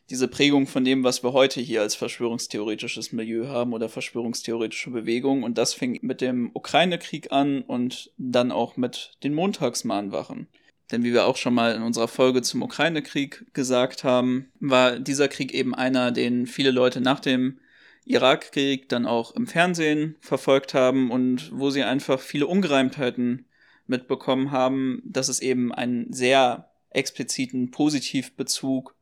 [0.09, 5.43] diese Prägung von dem, was wir heute hier als verschwörungstheoretisches Milieu haben oder verschwörungstheoretische Bewegung.
[5.43, 10.47] Und das fing mit dem Ukraine-Krieg an und dann auch mit den Montagsmahnwachen.
[10.91, 15.29] Denn wie wir auch schon mal in unserer Folge zum Ukraine-Krieg gesagt haben, war dieser
[15.29, 17.59] Krieg eben einer, den viele Leute nach dem
[18.05, 23.47] Irakkrieg dann auch im Fernsehen verfolgt haben und wo sie einfach viele Ungereimtheiten
[23.89, 28.96] mitbekommen haben, dass es eben einen sehr expliziten Positivbezug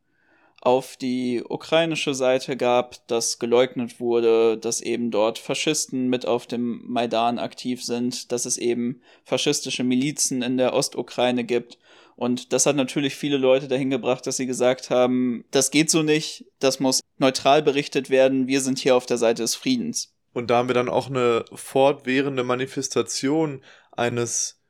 [0.65, 6.81] auf die ukrainische Seite gab, dass geleugnet wurde, dass eben dort Faschisten mit auf dem
[6.87, 11.79] Maidan aktiv sind, dass es eben faschistische Milizen in der Ostukraine gibt.
[12.17, 16.03] Und das hat natürlich viele Leute dahin gebracht, dass sie gesagt haben, das geht so
[16.03, 20.15] nicht, das muss neutral berichtet werden, wir sind hier auf der Seite des Friedens.
[20.33, 24.61] Und da haben wir dann auch eine fortwährende Manifestation eines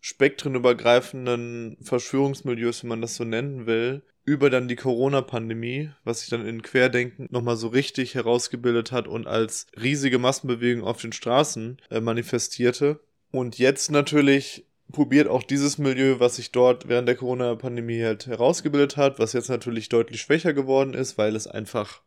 [0.00, 6.46] spektrenübergreifenden Verschwörungsmilieus, wenn man das so nennen will, über dann die Corona-Pandemie, was sich dann
[6.46, 12.00] in Querdenken nochmal so richtig herausgebildet hat und als riesige Massenbewegung auf den Straßen äh,
[12.00, 13.00] manifestierte.
[13.30, 18.96] Und jetzt natürlich probiert auch dieses Milieu, was sich dort während der Corona-Pandemie halt herausgebildet
[18.96, 22.02] hat, was jetzt natürlich deutlich schwächer geworden ist, weil es einfach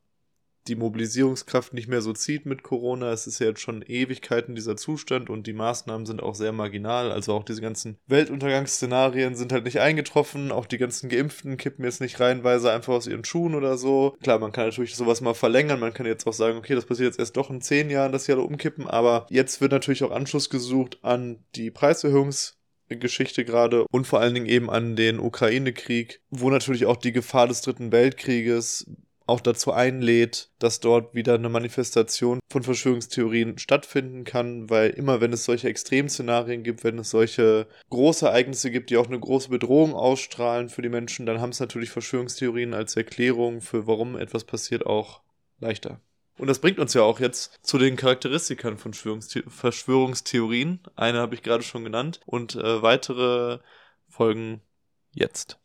[0.67, 3.11] die Mobilisierungskraft nicht mehr so zieht mit Corona.
[3.11, 7.11] Es ist ja jetzt schon Ewigkeiten dieser Zustand und die Maßnahmen sind auch sehr marginal.
[7.11, 10.51] Also auch diese ganzen Weltuntergangsszenarien sind halt nicht eingetroffen.
[10.51, 14.17] Auch die ganzen Geimpften kippen jetzt nicht reihenweise einfach aus ihren Schuhen oder so.
[14.21, 15.79] Klar, man kann natürlich sowas mal verlängern.
[15.79, 18.25] Man kann jetzt auch sagen, okay, das passiert jetzt erst doch in zehn Jahren, dass
[18.25, 18.87] sie alle umkippen.
[18.87, 22.53] Aber jetzt wird natürlich auch Anschluss gesucht an die Preiserhöhungs-
[22.89, 27.47] Geschichte gerade und vor allen Dingen eben an den Ukraine-Krieg, wo natürlich auch die Gefahr
[27.47, 28.89] des Dritten Weltkrieges
[29.27, 35.33] auch dazu einlädt, dass dort wieder eine Manifestation von Verschwörungstheorien stattfinden kann, weil immer wenn
[35.33, 40.69] es solche Extremszenarien gibt, wenn es solche Großereignisse gibt, die auch eine große Bedrohung ausstrahlen
[40.69, 45.21] für die Menschen, dann haben es natürlich Verschwörungstheorien als Erklärung für warum etwas passiert auch
[45.59, 45.99] leichter.
[46.37, 50.79] Und das bringt uns ja auch jetzt zu den Charakteristikern von Verschwörungstheorien.
[50.95, 53.59] Eine habe ich gerade schon genannt und äh, weitere
[54.07, 54.61] folgen
[55.11, 55.59] jetzt.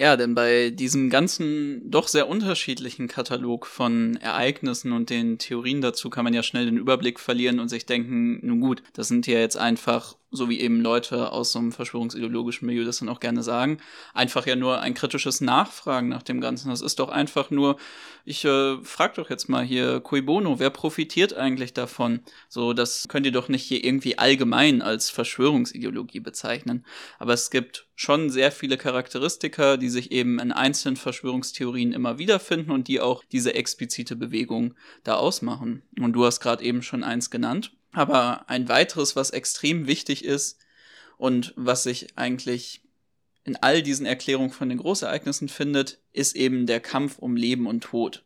[0.00, 6.08] Ja, denn bei diesem ganzen doch sehr unterschiedlichen Katalog von Ereignissen und den Theorien dazu
[6.08, 9.40] kann man ja schnell den Überblick verlieren und sich denken, nun gut, das sind ja
[9.40, 13.42] jetzt einfach so wie eben Leute aus so einem verschwörungsideologischen Milieu das dann auch gerne
[13.42, 13.78] sagen,
[14.12, 16.68] einfach ja nur ein kritisches Nachfragen nach dem Ganzen.
[16.68, 17.78] Das ist doch einfach nur,
[18.24, 22.20] ich äh, frag doch jetzt mal hier, cui bono, wer profitiert eigentlich davon?
[22.48, 26.84] So, das könnt ihr doch nicht hier irgendwie allgemein als Verschwörungsideologie bezeichnen.
[27.18, 32.70] Aber es gibt schon sehr viele Charakteristika, die sich eben in einzelnen Verschwörungstheorien immer wiederfinden
[32.70, 35.82] und die auch diese explizite Bewegung da ausmachen.
[35.98, 37.72] Und du hast gerade eben schon eins genannt.
[37.98, 40.60] Aber ein weiteres, was extrem wichtig ist
[41.16, 42.80] und was sich eigentlich
[43.42, 47.82] in all diesen Erklärungen von den Großereignissen findet, ist eben der Kampf um Leben und
[47.82, 48.24] Tod.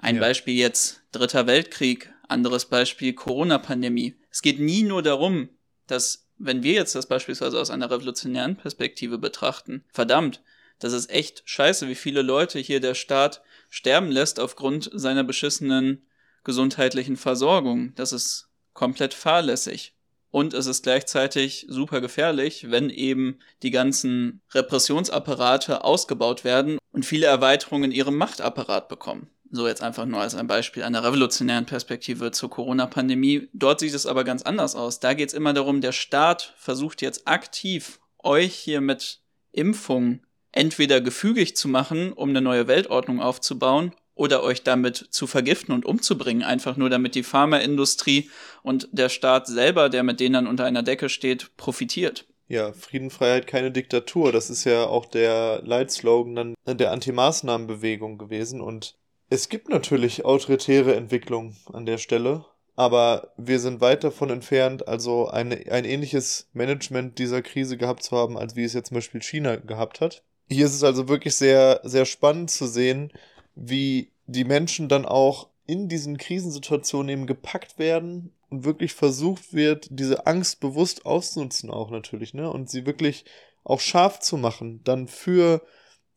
[0.00, 0.20] Ein ja.
[0.20, 4.16] Beispiel jetzt Dritter Weltkrieg, anderes Beispiel Corona-Pandemie.
[4.30, 5.48] Es geht nie nur darum,
[5.86, 10.42] dass, wenn wir jetzt das beispielsweise aus einer revolutionären Perspektive betrachten, verdammt,
[10.78, 16.06] das ist echt scheiße, wie viele Leute hier der Staat sterben lässt aufgrund seiner beschissenen
[16.44, 17.94] gesundheitlichen Versorgung.
[17.94, 19.94] Das ist komplett fahrlässig.
[20.30, 27.26] Und es ist gleichzeitig super gefährlich, wenn eben die ganzen Repressionsapparate ausgebaut werden und viele
[27.26, 29.28] Erweiterungen in ihrem Machtapparat bekommen.
[29.50, 33.48] So jetzt einfach nur als ein Beispiel einer revolutionären Perspektive zur Corona-Pandemie.
[33.52, 35.00] Dort sieht es aber ganz anders aus.
[35.00, 41.00] Da geht es immer darum, der Staat versucht jetzt aktiv euch hier mit Impfungen entweder
[41.00, 46.42] gefügig zu machen, um eine neue Weltordnung aufzubauen, oder euch damit zu vergiften und umzubringen,
[46.42, 48.28] einfach nur damit die Pharmaindustrie
[48.62, 52.26] und der Staat selber, der mit denen dann unter einer Decke steht, profitiert.
[52.46, 54.30] Ja, Frieden, Freiheit, keine Diktatur.
[54.30, 58.60] Das ist ja auch der Leitslogan dann der Anti-Maßnahmen-Bewegung gewesen.
[58.60, 58.94] Und
[59.30, 62.44] es gibt natürlich autoritäre Entwicklungen an der Stelle,
[62.76, 68.14] aber wir sind weit davon entfernt, also eine, ein ähnliches Management dieser Krise gehabt zu
[68.14, 70.24] haben, als wie es jetzt zum Beispiel China gehabt hat.
[70.52, 73.12] Hier ist es also wirklich sehr, sehr spannend zu sehen,
[73.60, 79.86] wie die Menschen dann auch in diesen Krisensituationen eben gepackt werden und wirklich versucht wird,
[79.90, 82.50] diese Angst bewusst auszunutzen auch natürlich, ne?
[82.50, 83.24] Und sie wirklich
[83.62, 85.62] auch scharf zu machen, dann für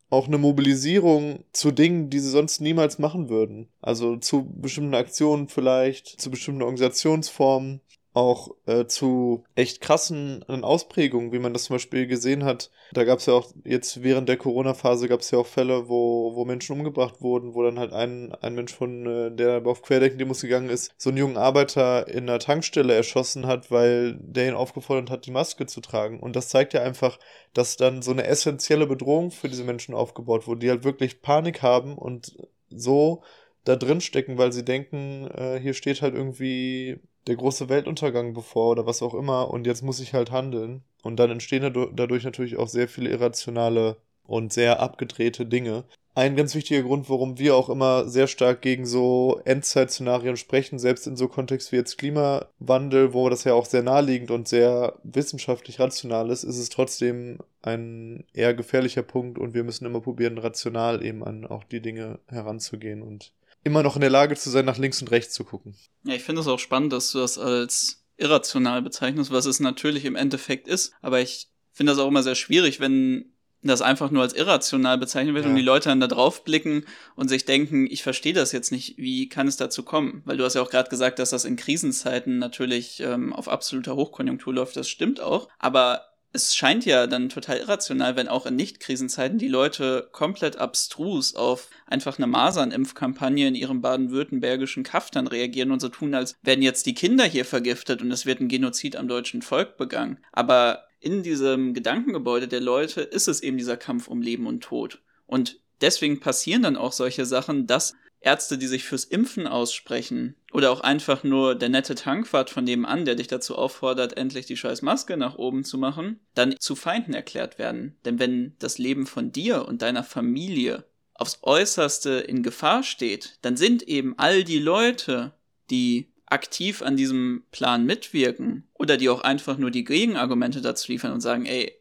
[0.09, 3.69] auch eine Mobilisierung zu Dingen, die sie sonst niemals machen würden.
[3.81, 7.81] Also zu bestimmten Aktionen vielleicht, zu bestimmten Organisationsformen
[8.13, 12.69] auch äh, zu echt krassen Ausprägungen, wie man das zum Beispiel gesehen hat.
[12.91, 16.35] Da gab es ja auch jetzt während der Corona-Phase gab es ja auch Fälle, wo,
[16.35, 20.41] wo Menschen umgebracht wurden, wo dann halt ein, ein Mensch von, äh, der auf Querdenken-Demos
[20.41, 25.09] gegangen ist, so einen jungen Arbeiter in einer Tankstelle erschossen hat, weil der ihn aufgefordert
[25.09, 26.19] hat, die Maske zu tragen.
[26.19, 27.17] Und das zeigt ja einfach,
[27.53, 31.63] dass dann so eine essentielle Bedrohung für diese Menschen aufgebaut wurde, die halt wirklich Panik
[31.63, 32.35] haben und
[32.69, 33.23] so
[33.63, 38.71] da drin stecken, weil sie denken, äh, hier steht halt irgendwie der große Weltuntergang bevor
[38.71, 40.83] oder was auch immer und jetzt muss ich halt handeln.
[41.03, 45.83] Und dann entstehen dadurch natürlich auch sehr viele irrationale und sehr abgedrehte Dinge.
[46.15, 51.07] Ein ganz wichtiger Grund, warum wir auch immer sehr stark gegen so Endzeit-Szenarien sprechen, selbst
[51.07, 55.79] in so Kontext wie jetzt Klimawandel, wo das ja auch sehr naheliegend und sehr wissenschaftlich
[55.79, 61.03] rational ist, ist es trotzdem ein eher gefährlicher Punkt und wir müssen immer probieren, rational
[61.03, 63.33] eben an auch die Dinge heranzugehen und
[63.63, 65.75] immer noch in der Lage zu sein, nach links und rechts zu gucken.
[66.03, 70.05] Ja, ich finde es auch spannend, dass du das als irrational bezeichnest, was es natürlich
[70.05, 70.93] im Endeffekt ist.
[71.01, 75.35] Aber ich finde das auch immer sehr schwierig, wenn das einfach nur als irrational bezeichnet
[75.35, 75.49] wird ja.
[75.49, 78.97] und die Leute dann da drauf blicken und sich denken, ich verstehe das jetzt nicht,
[78.97, 80.21] wie kann es dazu kommen?
[80.25, 83.95] Weil du hast ja auch gerade gesagt, dass das in Krisenzeiten natürlich ähm, auf absoluter
[83.95, 88.55] Hochkonjunktur läuft, das stimmt auch, aber es scheint ja dann total irrational, wenn auch in
[88.55, 95.79] Nicht-Krisenzeiten die Leute komplett abstrus auf einfach eine Masernimpfkampagne in ihrem baden-württembergischen Kaftern reagieren und
[95.79, 99.07] so tun, als werden jetzt die Kinder hier vergiftet und es wird ein Genozid am
[99.07, 100.17] deutschen Volk begangen.
[100.31, 105.01] Aber in diesem Gedankengebäude der Leute ist es eben dieser Kampf um Leben und Tod.
[105.27, 107.93] Und deswegen passieren dann auch solche Sachen, dass
[108.23, 113.05] Ärzte, die sich fürs Impfen aussprechen, oder auch einfach nur der nette Tankwart von nebenan,
[113.05, 117.13] der dich dazu auffordert, endlich die scheiß Maske nach oben zu machen, dann zu Feinden
[117.13, 117.97] erklärt werden.
[118.05, 123.57] Denn wenn das Leben von dir und deiner Familie aufs äußerste in Gefahr steht, dann
[123.57, 125.33] sind eben all die Leute,
[125.69, 131.11] die aktiv an diesem Plan mitwirken oder die auch einfach nur die Gegenargumente dazu liefern
[131.13, 131.73] und sagen, ey,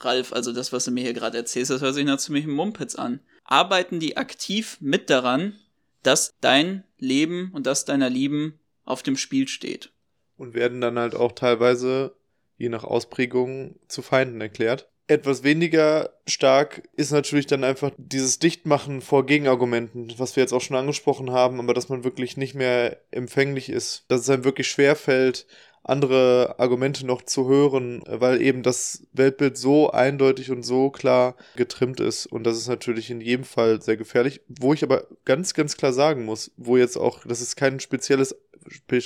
[0.00, 2.94] Ralf, also das, was du mir hier gerade erzählst, das hört sich nach ziemlich Mumpitz
[2.94, 3.20] an.
[3.44, 5.54] Arbeiten die aktiv mit daran,
[6.02, 9.92] dass dein Leben und das deiner Lieben auf dem Spiel steht.
[10.36, 12.14] Und werden dann halt auch teilweise,
[12.56, 14.88] je nach Ausprägung, zu Feinden erklärt.
[15.06, 20.60] Etwas weniger stark ist natürlich dann einfach dieses Dichtmachen vor Gegenargumenten, was wir jetzt auch
[20.60, 24.68] schon angesprochen haben, aber dass man wirklich nicht mehr empfänglich ist, dass es einem wirklich
[24.68, 25.46] schwer fällt,
[25.84, 32.00] andere Argumente noch zu hören, weil eben das Weltbild so eindeutig und so klar getrimmt
[32.00, 32.26] ist.
[32.26, 34.40] Und das ist natürlich in jedem Fall sehr gefährlich.
[34.48, 38.36] Wo ich aber ganz, ganz klar sagen muss, wo jetzt auch, das ist kein spezielles,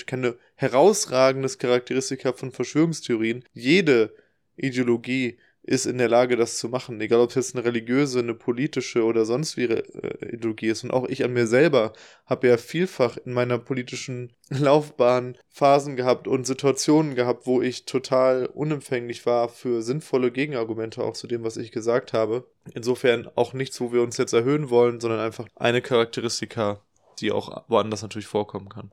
[0.07, 3.45] keine herausragendes Charakteristika von Verschwörungstheorien.
[3.53, 4.15] Jede
[4.57, 7.01] Ideologie ist in der Lage, das zu machen.
[7.01, 10.83] Egal, ob es jetzt eine religiöse, eine politische oder sonst wie äh, Ideologie ist.
[10.83, 11.92] Und auch ich an mir selber
[12.27, 18.46] habe ja vielfach in meiner politischen Laufbahn Phasen gehabt und Situationen gehabt, wo ich total
[18.46, 22.44] unempfänglich war für sinnvolle Gegenargumente auch zu dem, was ich gesagt habe.
[22.75, 26.83] Insofern auch nichts, wo wir uns jetzt erhöhen wollen, sondern einfach eine Charakteristika,
[27.20, 28.90] die auch woanders natürlich vorkommen kann.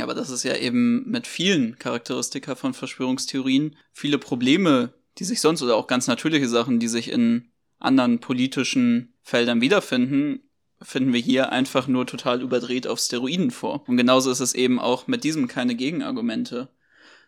[0.00, 5.62] Aber das ist ja eben mit vielen Charakteristika von Verschwörungstheorien viele Probleme die sich sonst
[5.62, 10.40] oder auch ganz natürliche Sachen, die sich in anderen politischen Feldern wiederfinden,
[10.80, 13.84] finden wir hier einfach nur total überdreht auf Steroiden vor.
[13.88, 16.68] Und genauso ist es eben auch mit diesem keine Gegenargumente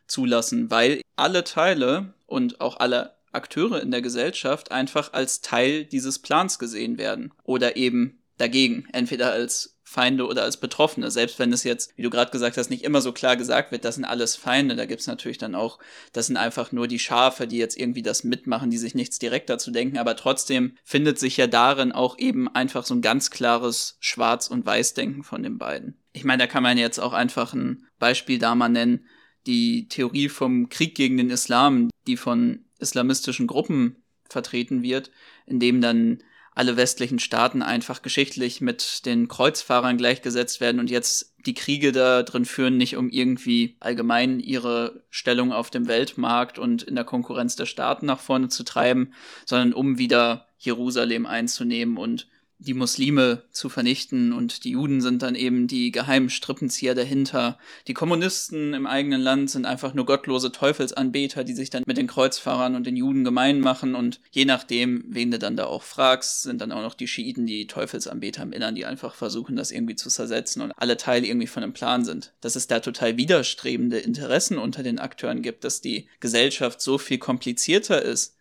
[0.07, 6.19] zulassen, weil alle Teile und auch alle Akteure in der Gesellschaft einfach als Teil dieses
[6.19, 11.11] Plans gesehen werden oder eben dagegen, entweder als Feinde oder als Betroffene.
[11.11, 13.85] Selbst wenn es jetzt, wie du gerade gesagt hast, nicht immer so klar gesagt wird,
[13.85, 14.77] das sind alles Feinde.
[14.77, 15.79] Da gibt's natürlich dann auch,
[16.13, 19.51] das sind einfach nur die Schafe, die jetzt irgendwie das mitmachen, die sich nichts direkt
[19.51, 19.99] dazu denken.
[19.99, 24.65] Aber trotzdem findet sich ja darin auch eben einfach so ein ganz klares Schwarz- und
[24.65, 25.99] Weiß-Denken von den beiden.
[26.13, 29.07] Ich meine, da kann man jetzt auch einfach ein Beispiel da mal nennen.
[29.47, 35.11] Die Theorie vom Krieg gegen den Islam, die von islamistischen Gruppen vertreten wird,
[35.47, 36.23] in dem dann
[36.55, 42.23] alle westlichen Staaten einfach geschichtlich mit den Kreuzfahrern gleichgesetzt werden und jetzt die Kriege da
[42.23, 47.57] drin führen, nicht um irgendwie allgemein ihre Stellung auf dem Weltmarkt und in der Konkurrenz
[47.57, 49.13] der Staaten nach vorne zu treiben,
[49.45, 52.29] sondern um wieder Jerusalem einzunehmen und
[52.65, 57.59] die Muslime zu vernichten und die Juden sind dann eben die geheimen Strippenzieher dahinter.
[57.87, 62.07] Die Kommunisten im eigenen Land sind einfach nur gottlose Teufelsanbeter, die sich dann mit den
[62.07, 66.43] Kreuzfahrern und den Juden gemein machen und je nachdem, wen du dann da auch fragst,
[66.43, 69.97] sind dann auch noch die Schiiten, die Teufelsanbeter im Innern, die einfach versuchen, das irgendwie
[69.97, 72.33] zu zersetzen und alle Teile irgendwie von einem Plan sind.
[72.41, 77.19] Dass es da total widerstrebende Interessen unter den Akteuren gibt, dass die Gesellschaft so viel
[77.19, 78.34] komplizierter ist,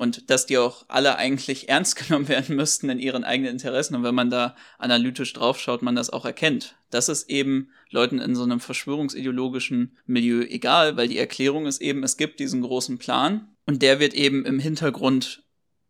[0.00, 3.94] und dass die auch alle eigentlich ernst genommen werden müssten in ihren eigenen Interessen.
[3.94, 6.74] Und wenn man da analytisch draufschaut, man das auch erkennt.
[6.88, 12.02] Das ist eben Leuten in so einem verschwörungsideologischen Milieu egal, weil die Erklärung ist eben,
[12.02, 15.42] es gibt diesen großen Plan und der wird eben im Hintergrund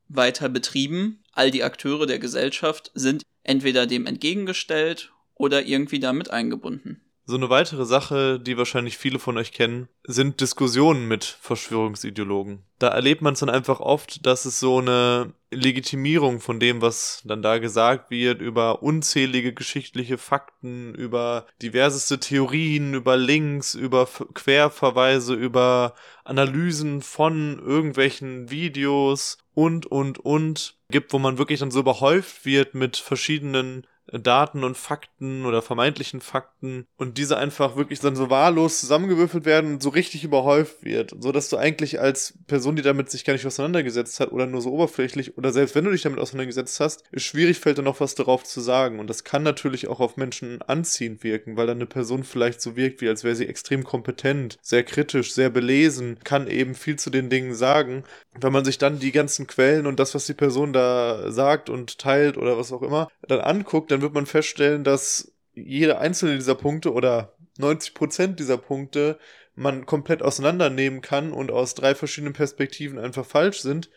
[0.08, 1.22] weiter betrieben.
[1.30, 7.00] All die Akteure der Gesellschaft sind entweder dem entgegengestellt oder irgendwie damit eingebunden.
[7.30, 12.64] So eine weitere Sache, die wahrscheinlich viele von euch kennen, sind Diskussionen mit Verschwörungsideologen.
[12.80, 17.22] Da erlebt man es dann einfach oft, dass es so eine Legitimierung von dem, was
[17.24, 25.34] dann da gesagt wird, über unzählige geschichtliche Fakten, über diverseste Theorien, über Links, über Querverweise,
[25.34, 32.44] über Analysen von irgendwelchen Videos und, und, und gibt, wo man wirklich dann so überhäuft
[32.44, 38.30] wird mit verschiedenen Daten und Fakten oder vermeintlichen Fakten und diese einfach wirklich dann so
[38.30, 42.82] wahllos zusammengewürfelt werden und so richtig überhäuft wird, so dass du eigentlich als Person, die
[42.82, 46.02] damit sich gar nicht auseinandergesetzt hat oder nur so oberflächlich oder selbst wenn du dich
[46.02, 49.42] damit auseinandergesetzt hast, es schwierig fällt dann noch was darauf zu sagen und das kann
[49.42, 53.24] natürlich auch auf Menschen anziehend wirken, weil dann eine Person vielleicht so wirkt, wie als
[53.24, 58.04] wäre sie extrem kompetent, sehr kritisch, sehr belesen, kann eben viel zu den Dingen sagen.
[58.40, 61.98] Wenn man sich dann die ganzen Quellen und das, was die Person da sagt und
[61.98, 66.54] teilt oder was auch immer, dann anguckt, dann wird man feststellen, dass jede einzelne dieser
[66.54, 69.18] Punkte oder 90 Prozent dieser Punkte
[69.54, 73.90] man komplett auseinandernehmen kann und aus drei verschiedenen Perspektiven einfach falsch sind.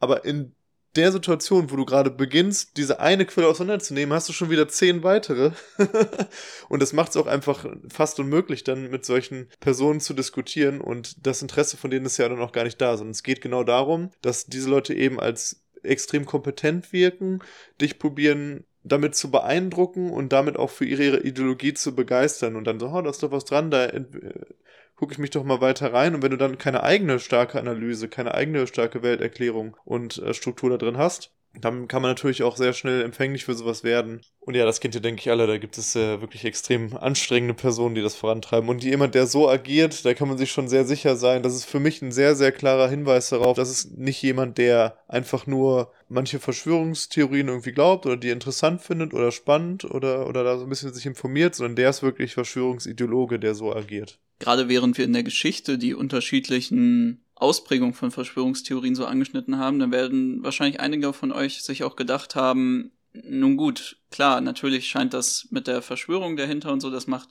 [0.00, 0.54] Aber in
[0.96, 5.02] der Situation, wo du gerade beginnst, diese eine Quelle auseinanderzunehmen, hast du schon wieder zehn
[5.02, 5.50] weitere.
[6.68, 10.80] und das macht es auch einfach fast unmöglich, dann mit solchen Personen zu diskutieren.
[10.80, 13.40] Und das Interesse von denen ist ja dann auch gar nicht da, sondern es geht
[13.40, 17.40] genau darum, dass diese Leute eben als extrem kompetent wirken,
[17.80, 22.78] dich probieren damit zu beeindrucken und damit auch für ihre Ideologie zu begeistern und dann
[22.78, 24.04] so, oh, da ist doch was dran, da äh,
[24.94, 28.08] gucke ich mich doch mal weiter rein und wenn du dann keine eigene starke Analyse,
[28.08, 32.56] keine eigene starke Welterklärung und äh, Struktur da drin hast, dann kann man natürlich auch
[32.56, 34.20] sehr schnell empfänglich für sowas werden.
[34.40, 35.46] Und ja, das kennt ihr, denke ich, alle.
[35.46, 38.68] Da gibt es äh, wirklich extrem anstrengende Personen, die das vorantreiben.
[38.68, 41.42] Und jemand, der so agiert, da kann man sich schon sehr sicher sein.
[41.42, 43.56] Das ist für mich ein sehr, sehr klarer Hinweis darauf.
[43.56, 49.14] Das ist nicht jemand, der einfach nur manche Verschwörungstheorien irgendwie glaubt oder die interessant findet
[49.14, 53.38] oder spannend oder, oder da so ein bisschen sich informiert, sondern der ist wirklich Verschwörungsideologe,
[53.38, 54.18] der so agiert.
[54.38, 59.92] Gerade während wir in der Geschichte die unterschiedlichen Ausprägung von Verschwörungstheorien so angeschnitten haben, dann
[59.92, 65.48] werden wahrscheinlich einige von euch sich auch gedacht haben, nun gut, klar, natürlich scheint das
[65.50, 67.28] mit der Verschwörung dahinter und so, das macht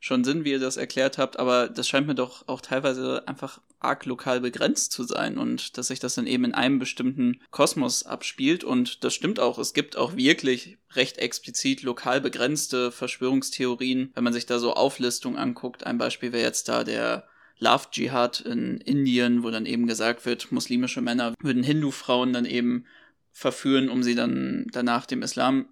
[0.00, 3.60] schon Sinn, wie ihr das erklärt habt, aber das scheint mir doch auch teilweise einfach
[3.80, 8.04] arg lokal begrenzt zu sein und dass sich das dann eben in einem bestimmten Kosmos
[8.04, 9.58] abspielt und das stimmt auch.
[9.58, 15.38] Es gibt auch wirklich recht explizit lokal begrenzte Verschwörungstheorien, wenn man sich da so Auflistungen
[15.38, 15.86] anguckt.
[15.86, 17.26] Ein Beispiel wäre jetzt da der
[17.58, 22.84] Love Jihad in Indien, wo dann eben gesagt wird, muslimische Männer würden Hindu-Frauen dann eben
[23.32, 25.66] verführen, um sie dann danach dem Islam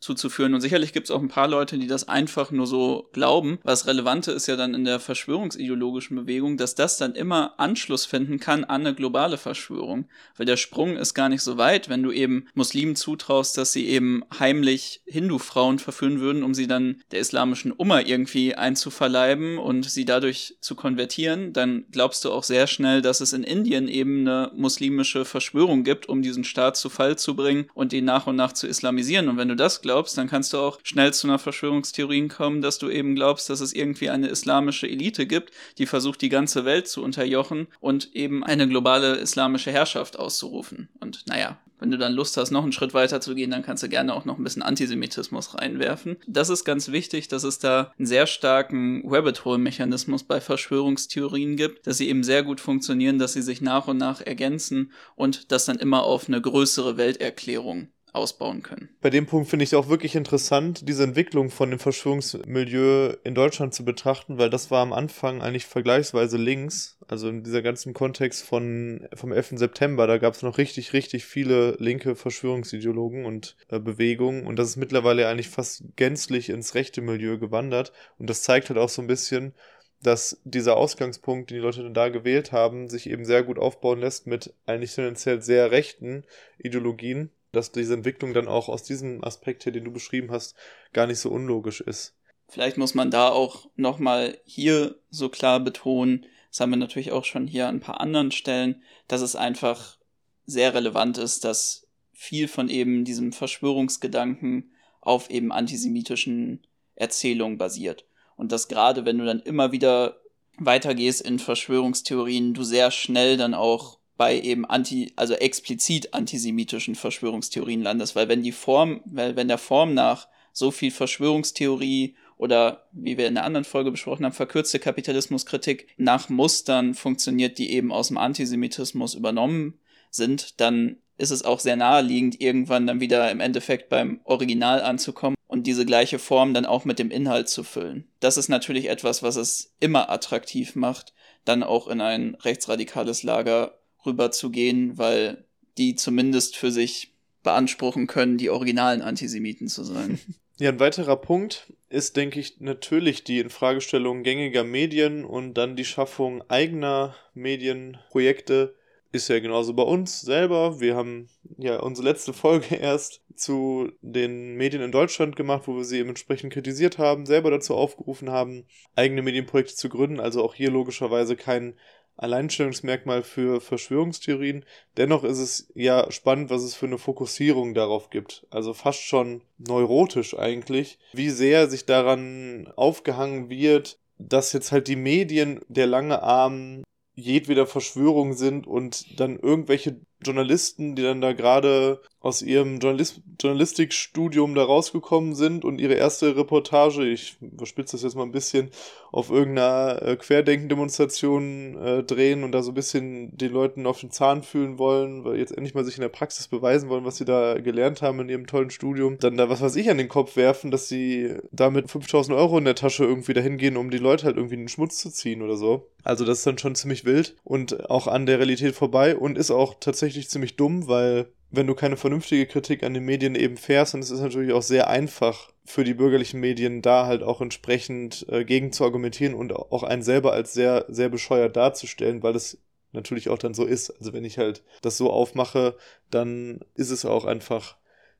[0.00, 0.54] zuzuführen.
[0.54, 3.58] Und sicherlich gibt es auch ein paar Leute, die das einfach nur so glauben.
[3.62, 8.38] Was Relevante ist ja dann in der verschwörungsideologischen Bewegung, dass das dann immer Anschluss finden
[8.38, 10.08] kann an eine globale Verschwörung.
[10.36, 13.86] Weil der Sprung ist gar nicht so weit, wenn du eben Muslimen zutraust, dass sie
[13.88, 20.04] eben heimlich Hindu-Frauen verführen würden, um sie dann der islamischen Umma irgendwie einzuverleiben und sie
[20.04, 24.52] dadurch zu konvertieren, dann glaubst du auch sehr schnell, dass es in Indien eben eine
[24.54, 28.52] muslimische Verschwörung gibt, um diesen Staat zu Fall zu bringen und ihn nach und nach
[28.52, 29.28] zu islamisieren.
[29.28, 32.78] Und wenn du das glaubst, dann kannst du auch schnell zu einer Verschwörungstheorie kommen, dass
[32.78, 36.88] du eben glaubst, dass es irgendwie eine islamische Elite gibt, die versucht, die ganze Welt
[36.88, 40.88] zu unterjochen und eben eine globale islamische Herrschaft auszurufen.
[41.00, 43.82] Und naja, wenn du dann Lust hast, noch einen Schritt weiter zu gehen, dann kannst
[43.82, 46.16] du gerne auch noch ein bisschen Antisemitismus reinwerfen.
[46.26, 51.86] Das ist ganz wichtig, dass es da einen sehr starken Rabbit Hole-Mechanismus bei Verschwörungstheorien gibt,
[51.86, 55.66] dass sie eben sehr gut funktionieren, dass sie sich nach und nach ergänzen und das
[55.66, 57.88] dann immer auf eine größere Welterklärung
[58.18, 58.88] ausbauen können.
[59.00, 63.34] Bei dem Punkt finde ich es auch wirklich interessant, diese Entwicklung von dem Verschwörungsmilieu in
[63.34, 66.98] Deutschland zu betrachten, weil das war am Anfang eigentlich vergleichsweise links.
[67.06, 69.54] Also in dieser ganzen Kontext von, vom 11.
[69.54, 74.68] September, da gab es noch richtig, richtig viele linke Verschwörungsideologen und äh, Bewegungen und das
[74.68, 79.00] ist mittlerweile eigentlich fast gänzlich ins rechte Milieu gewandert und das zeigt halt auch so
[79.00, 79.54] ein bisschen,
[80.02, 84.00] dass dieser Ausgangspunkt, den die Leute dann da gewählt haben, sich eben sehr gut aufbauen
[84.00, 86.24] lässt mit eigentlich tendenziell sehr rechten
[86.58, 90.54] Ideologien dass diese Entwicklung dann auch aus diesem Aspekt hier, den du beschrieben hast,
[90.92, 92.14] gar nicht so unlogisch ist.
[92.48, 97.24] Vielleicht muss man da auch nochmal hier so klar betonen, das haben wir natürlich auch
[97.24, 99.98] schon hier an ein paar anderen Stellen, dass es einfach
[100.46, 108.06] sehr relevant ist, dass viel von eben diesem Verschwörungsgedanken auf eben antisemitischen Erzählungen basiert.
[108.36, 110.20] Und dass gerade wenn du dann immer wieder
[110.58, 117.80] weitergehst in Verschwörungstheorien, du sehr schnell dann auch bei eben anti, also explizit antisemitischen Verschwörungstheorien
[117.80, 123.16] landest, weil wenn die Form, weil wenn der Form nach so viel Verschwörungstheorie oder wie
[123.16, 128.08] wir in der anderen Folge besprochen haben, verkürzte Kapitalismuskritik nach Mustern funktioniert, die eben aus
[128.08, 129.78] dem Antisemitismus übernommen
[130.10, 135.36] sind, dann ist es auch sehr naheliegend, irgendwann dann wieder im Endeffekt beim Original anzukommen
[135.46, 138.08] und diese gleiche Form dann auch mit dem Inhalt zu füllen.
[138.18, 141.12] Das ist natürlich etwas, was es immer attraktiv macht,
[141.44, 145.44] dann auch in ein rechtsradikales Lager rüber zu gehen, weil
[145.76, 150.18] die zumindest für sich beanspruchen können, die originalen Antisemiten zu sein.
[150.60, 155.84] Ja, ein weiterer Punkt ist, denke ich, natürlich die Infragestellung gängiger Medien und dann die
[155.84, 158.74] Schaffung eigener Medienprojekte.
[159.12, 160.80] ist ja genauso bei uns selber.
[160.80, 161.28] Wir haben
[161.58, 166.08] ja unsere letzte Folge erst zu den Medien in Deutschland gemacht, wo wir sie eben
[166.08, 170.18] entsprechend kritisiert haben, selber dazu aufgerufen haben, eigene Medienprojekte zu gründen.
[170.18, 171.74] Also auch hier logischerweise kein
[172.18, 174.64] Alleinstellungsmerkmal für Verschwörungstheorien.
[174.96, 178.46] Dennoch ist es ja spannend, was es für eine Fokussierung darauf gibt.
[178.50, 184.96] Also fast schon neurotisch eigentlich, wie sehr sich daran aufgehangen wird, dass jetzt halt die
[184.96, 186.82] Medien der lange Arm
[187.14, 194.56] jedweder Verschwörung sind und dann irgendwelche Journalisten, die dann da gerade aus ihrem Journalist Journalistikstudium
[194.56, 198.70] da rausgekommen sind und ihre erste Reportage, ich überspitze das jetzt mal ein bisschen,
[199.12, 204.10] auf irgendeiner äh, Querdenken-Demonstration äh, drehen und da so ein bisschen den Leuten auf den
[204.10, 207.24] Zahn fühlen wollen, weil jetzt endlich mal sich in der Praxis beweisen wollen, was sie
[207.24, 210.34] da gelernt haben in ihrem tollen Studium, dann da was weiß ich an den Kopf
[210.36, 214.26] werfen, dass sie damit 5000 Euro in der Tasche irgendwie dahin gehen, um die Leute
[214.26, 215.86] halt irgendwie in den Schmutz zu ziehen oder so.
[216.04, 219.50] Also das ist dann schon ziemlich wild und auch an der Realität vorbei und ist
[219.50, 223.94] auch tatsächlich ziemlich dumm, weil wenn du keine vernünftige Kritik an den Medien eben fährst,
[223.94, 228.26] dann ist es natürlich auch sehr einfach für die bürgerlichen Medien da halt auch entsprechend
[228.28, 232.58] äh, gegen zu argumentieren und auch einen selber als sehr, sehr bescheuert darzustellen, weil es
[232.92, 233.90] natürlich auch dann so ist.
[233.90, 235.76] Also wenn ich halt das so aufmache,
[236.10, 237.76] dann ist es auch einfach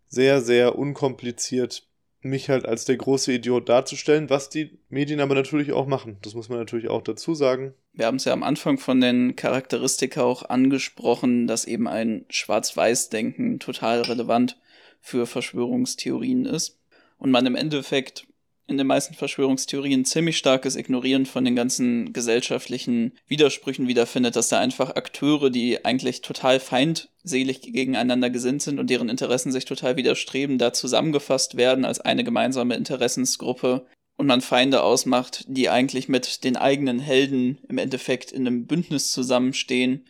[0.08, 1.87] sehr, sehr unkompliziert
[2.20, 6.18] mich halt als der große Idiot darzustellen, was die Medien aber natürlich auch machen.
[6.22, 7.74] Das muss man natürlich auch dazu sagen.
[7.92, 13.60] Wir haben es ja am Anfang von den Charakteristika auch angesprochen, dass eben ein Schwarz-Weiß-Denken
[13.60, 14.58] total relevant
[15.00, 16.78] für Verschwörungstheorien ist
[17.18, 18.26] und man im Endeffekt
[18.68, 24.60] in den meisten Verschwörungstheorien ziemlich starkes Ignorieren von den ganzen gesellschaftlichen Widersprüchen wiederfindet, dass da
[24.60, 30.58] einfach Akteure, die eigentlich total feindselig gegeneinander gesinnt sind und deren Interessen sich total widerstreben,
[30.58, 33.86] da zusammengefasst werden als eine gemeinsame Interessensgruppe
[34.18, 39.10] und man Feinde ausmacht, die eigentlich mit den eigenen Helden im Endeffekt in einem Bündnis
[39.12, 40.04] zusammenstehen.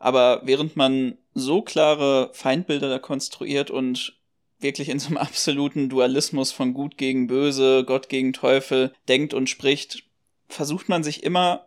[0.00, 4.20] Aber während man so klare Feindbilder da konstruiert und
[4.62, 9.48] wirklich in so einem absoluten Dualismus von Gut gegen Böse, Gott gegen Teufel denkt und
[9.50, 10.04] spricht,
[10.48, 11.66] versucht man sich immer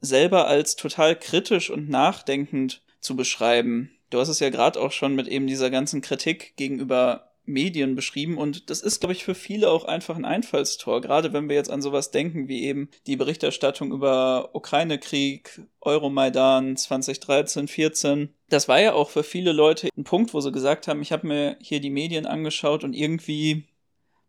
[0.00, 3.90] selber als total kritisch und nachdenkend zu beschreiben.
[4.10, 8.38] Du hast es ja gerade auch schon mit eben dieser ganzen Kritik gegenüber Medien beschrieben
[8.38, 11.70] und das ist, glaube ich, für viele auch einfach ein Einfallstor, gerade wenn wir jetzt
[11.70, 18.34] an sowas denken wie eben die Berichterstattung über Ukraine-Krieg, Euromaidan 2013, 14.
[18.48, 21.26] Das war ja auch für viele Leute ein Punkt, wo sie gesagt haben, ich habe
[21.26, 23.64] mir hier die Medien angeschaut und irgendwie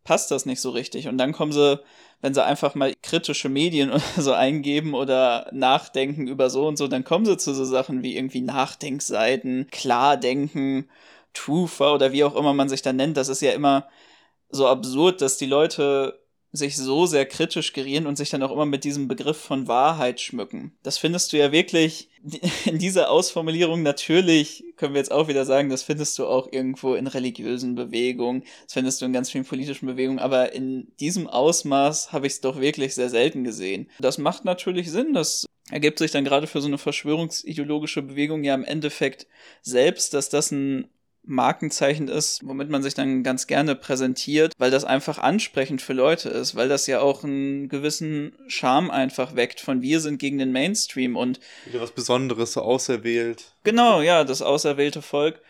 [0.03, 1.07] passt das nicht so richtig.
[1.07, 1.79] Und dann kommen sie,
[2.21, 6.87] wenn sie einfach mal kritische Medien oder so eingeben oder nachdenken über so und so,
[6.87, 10.89] dann kommen sie zu so Sachen wie irgendwie Nachdenkseiten, Klardenken
[11.37, 13.87] Truther oder wie auch immer man sich da nennt, das ist ja immer
[14.49, 16.19] so absurd, dass die Leute
[16.51, 20.21] sich so sehr kritisch gerieren und sich dann auch immer mit diesem Begriff von Wahrheit
[20.21, 20.73] schmücken.
[20.83, 22.09] Das findest du ja wirklich
[22.65, 26.95] in dieser Ausformulierung natürlich, können wir jetzt auch wieder sagen, das findest du auch irgendwo
[26.95, 32.11] in religiösen Bewegungen, das findest du in ganz vielen politischen Bewegungen, aber in diesem Ausmaß
[32.13, 33.89] habe ich es doch wirklich sehr selten gesehen.
[33.99, 38.55] Das macht natürlich Sinn, das ergibt sich dann gerade für so eine verschwörungsideologische Bewegung ja
[38.55, 39.27] im Endeffekt
[39.61, 40.87] selbst, dass das ein
[41.27, 46.29] Markenzeichen ist, womit man sich dann ganz gerne präsentiert, weil das einfach ansprechend für Leute
[46.29, 50.51] ist, weil das ja auch einen gewissen Charme einfach weckt von wir sind gegen den
[50.51, 53.53] Mainstream und wieder was Besonderes, so auserwählt.
[53.63, 55.41] Genau, ja, das auserwählte Volk.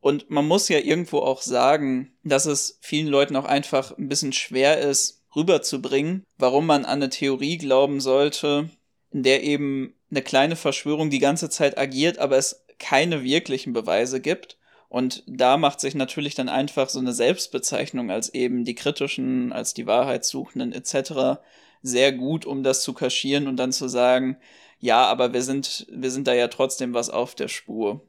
[0.00, 4.32] Und man muss ja irgendwo auch sagen, dass es vielen Leuten auch einfach ein bisschen
[4.32, 8.70] schwer ist, rüberzubringen, warum man an eine Theorie glauben sollte,
[9.10, 14.20] in der eben eine kleine Verschwörung die ganze Zeit agiert, aber es keine wirklichen Beweise
[14.20, 14.57] gibt
[14.88, 19.74] und da macht sich natürlich dann einfach so eine Selbstbezeichnung als eben die kritischen, als
[19.74, 21.40] die Wahrheitssuchenden etc.
[21.82, 24.38] sehr gut, um das zu kaschieren und dann zu sagen,
[24.80, 28.06] ja, aber wir sind, wir sind da ja trotzdem was auf der Spur.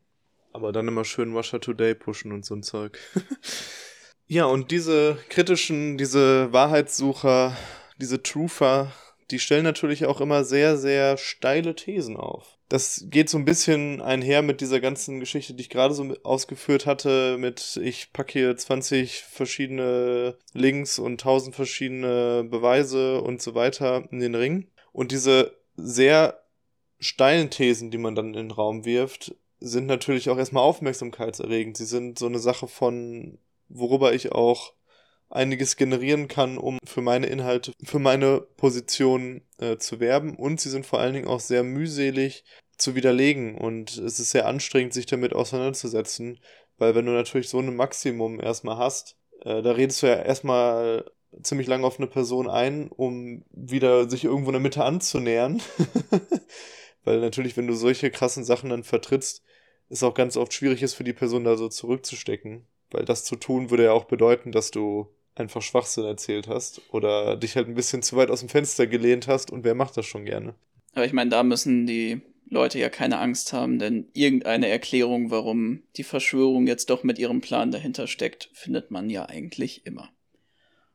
[0.53, 2.97] Aber dann immer schön Russia Today pushen und so ein Zeug.
[4.27, 7.57] ja, und diese kritischen, diese Wahrheitssucher,
[7.99, 8.93] diese Truther,
[9.31, 13.99] die stellen natürlich auch immer sehr, sehr steile Thesen auf das geht so ein bisschen
[13.99, 18.55] einher mit dieser ganzen Geschichte, die ich gerade so ausgeführt hatte, mit ich packe hier
[18.55, 24.67] 20 verschiedene Links und 1000 verschiedene Beweise und so weiter in den Ring.
[24.93, 26.43] Und diese sehr
[26.99, 31.75] steilen Thesen, die man dann in den Raum wirft, sind natürlich auch erstmal aufmerksamkeitserregend.
[31.75, 34.73] Sie sind so eine Sache von, worüber ich auch
[35.29, 40.35] einiges generieren kann, um für meine Inhalte, für meine Position äh, zu werben.
[40.35, 42.43] Und sie sind vor allen Dingen auch sehr mühselig
[42.77, 43.55] zu widerlegen.
[43.55, 46.39] Und es ist sehr anstrengend, sich damit auseinanderzusetzen,
[46.77, 51.05] weil wenn du natürlich so ein Maximum erstmal hast, äh, da redest du ja erstmal
[51.43, 55.61] ziemlich lange auf eine Person ein, um wieder sich irgendwo in der Mitte anzunähern.
[57.03, 59.43] Weil natürlich, wenn du solche krassen Sachen dann vertrittst,
[59.89, 62.67] ist auch ganz oft schwierig ist für die Person da so zurückzustecken.
[62.91, 65.07] Weil das zu tun würde ja auch bedeuten, dass du
[65.39, 69.27] einfach Schwachsinn erzählt hast oder dich halt ein bisschen zu weit aus dem Fenster gelehnt
[69.27, 70.55] hast und wer macht das schon gerne?
[70.93, 75.83] Aber ich meine, da müssen die Leute ja keine Angst haben, denn irgendeine Erklärung, warum
[75.97, 80.09] die Verschwörung jetzt doch mit ihrem Plan dahinter steckt, findet man ja eigentlich immer.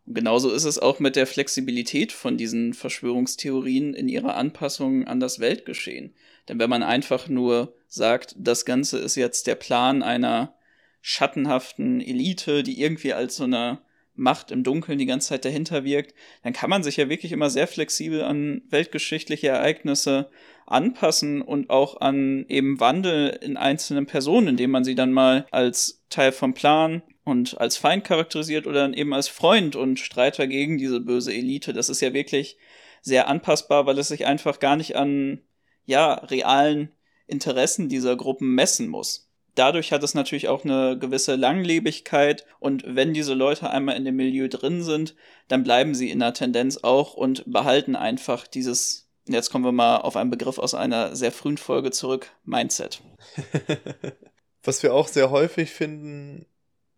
[0.07, 5.21] Und genauso ist es auch mit der Flexibilität von diesen Verschwörungstheorien in ihrer Anpassung an
[5.21, 6.15] das Weltgeschehen.
[6.49, 10.55] Denn wenn man einfach nur sagt, das Ganze ist jetzt der Plan einer
[11.01, 13.81] schattenhaften Elite, die irgendwie als so eine
[14.17, 17.51] Macht im Dunkeln die ganze Zeit dahinter wirkt, dann kann man sich ja wirklich immer
[17.51, 20.31] sehr flexibel an weltgeschichtliche Ereignisse
[20.67, 26.05] anpassen und auch an eben Wandel in einzelnen Personen, indem man sie dann mal als
[26.11, 30.79] Teil vom Plan und als Feind charakterisiert oder dann eben als Freund und Streiter gegen
[30.79, 31.73] diese böse Elite.
[31.73, 32.57] Das ist ja wirklich
[33.03, 35.41] sehr anpassbar, weil es sich einfach gar nicht an
[35.87, 36.91] ja realen
[37.27, 39.24] Interessen dieser Gruppen messen muss
[39.55, 44.17] dadurch hat es natürlich auch eine gewisse Langlebigkeit und wenn diese Leute einmal in dem
[44.17, 45.15] Milieu drin sind,
[45.49, 49.99] dann bleiben sie in der Tendenz auch und behalten einfach dieses, jetzt kommen wir mal
[49.99, 53.03] auf einen Begriff aus einer sehr frühen Folge zurück, Mindset.
[54.63, 56.47] Was wir auch sehr häufig finden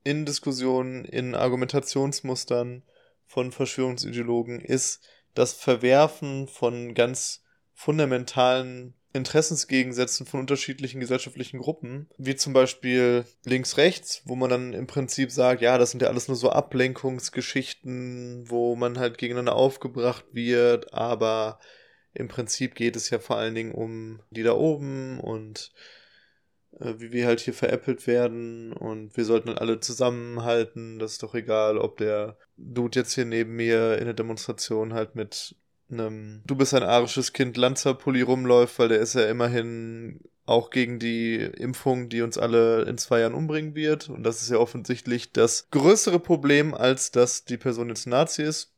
[0.04, 2.84] in Diskussionen, in Argumentationsmustern
[3.26, 5.00] von Verschwörungsideologen ist
[5.34, 7.42] das Verwerfen von ganz
[7.74, 15.30] fundamentalen Interessensgegensätzen von unterschiedlichen gesellschaftlichen Gruppen, wie zum Beispiel links-rechts, wo man dann im Prinzip
[15.32, 20.92] sagt, ja, das sind ja alles nur so Ablenkungsgeschichten, wo man halt gegeneinander aufgebracht wird,
[20.94, 21.58] aber
[22.14, 25.72] im Prinzip geht es ja vor allen Dingen um die da oben und
[26.80, 30.98] äh, wie wir halt hier veräppelt werden und wir sollten dann alle zusammenhalten.
[30.98, 35.14] Das ist doch egal, ob der Dude jetzt hier neben mir in der Demonstration halt
[35.14, 35.56] mit
[35.90, 40.98] einem Du bist ein arisches Kind Lanzerpulli rumläuft, weil der ist ja immerhin auch gegen
[40.98, 44.08] die Impfung, die uns alle in zwei Jahren umbringen wird.
[44.08, 48.72] Und das ist ja offensichtlich das größere Problem, als dass die Person jetzt Nazi ist.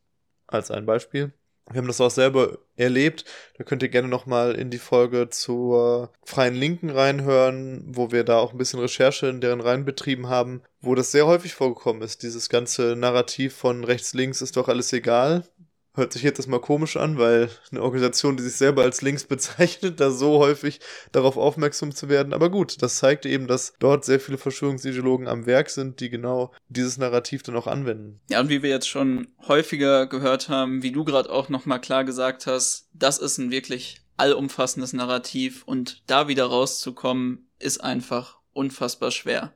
[0.47, 1.33] Als ein Beispiel.
[1.71, 3.27] Wir haben das auch selber erlebt.
[3.59, 8.39] Da könnt ihr gerne nochmal in die Folge zur Freien Linken reinhören, wo wir da
[8.39, 12.23] auch ein bisschen Recherche in deren Reihen betrieben haben, wo das sehr häufig vorgekommen ist.
[12.23, 15.45] Dieses ganze Narrativ von rechts-links ist doch alles egal.
[15.95, 20.01] Hört sich jetzt mal komisch an, weil eine Organisation, die sich selber als links bezeichnet,
[20.01, 20.81] da so häufig
[21.13, 22.33] darauf aufmerksam zu werden.
[22.33, 26.53] Aber gut, das zeigt eben, dass dort sehr viele Verschwörungsideologen am Werk sind, die genau
[26.69, 28.21] dieses Narrativ dann auch anwenden.
[28.31, 32.05] Ja, und wie wir jetzt schon häufiger gehört haben, wie du gerade auch nochmal klar
[32.05, 39.11] gesagt hast, das ist ein wirklich allumfassendes Narrativ und da wieder rauszukommen, ist einfach unfassbar
[39.11, 39.55] schwer.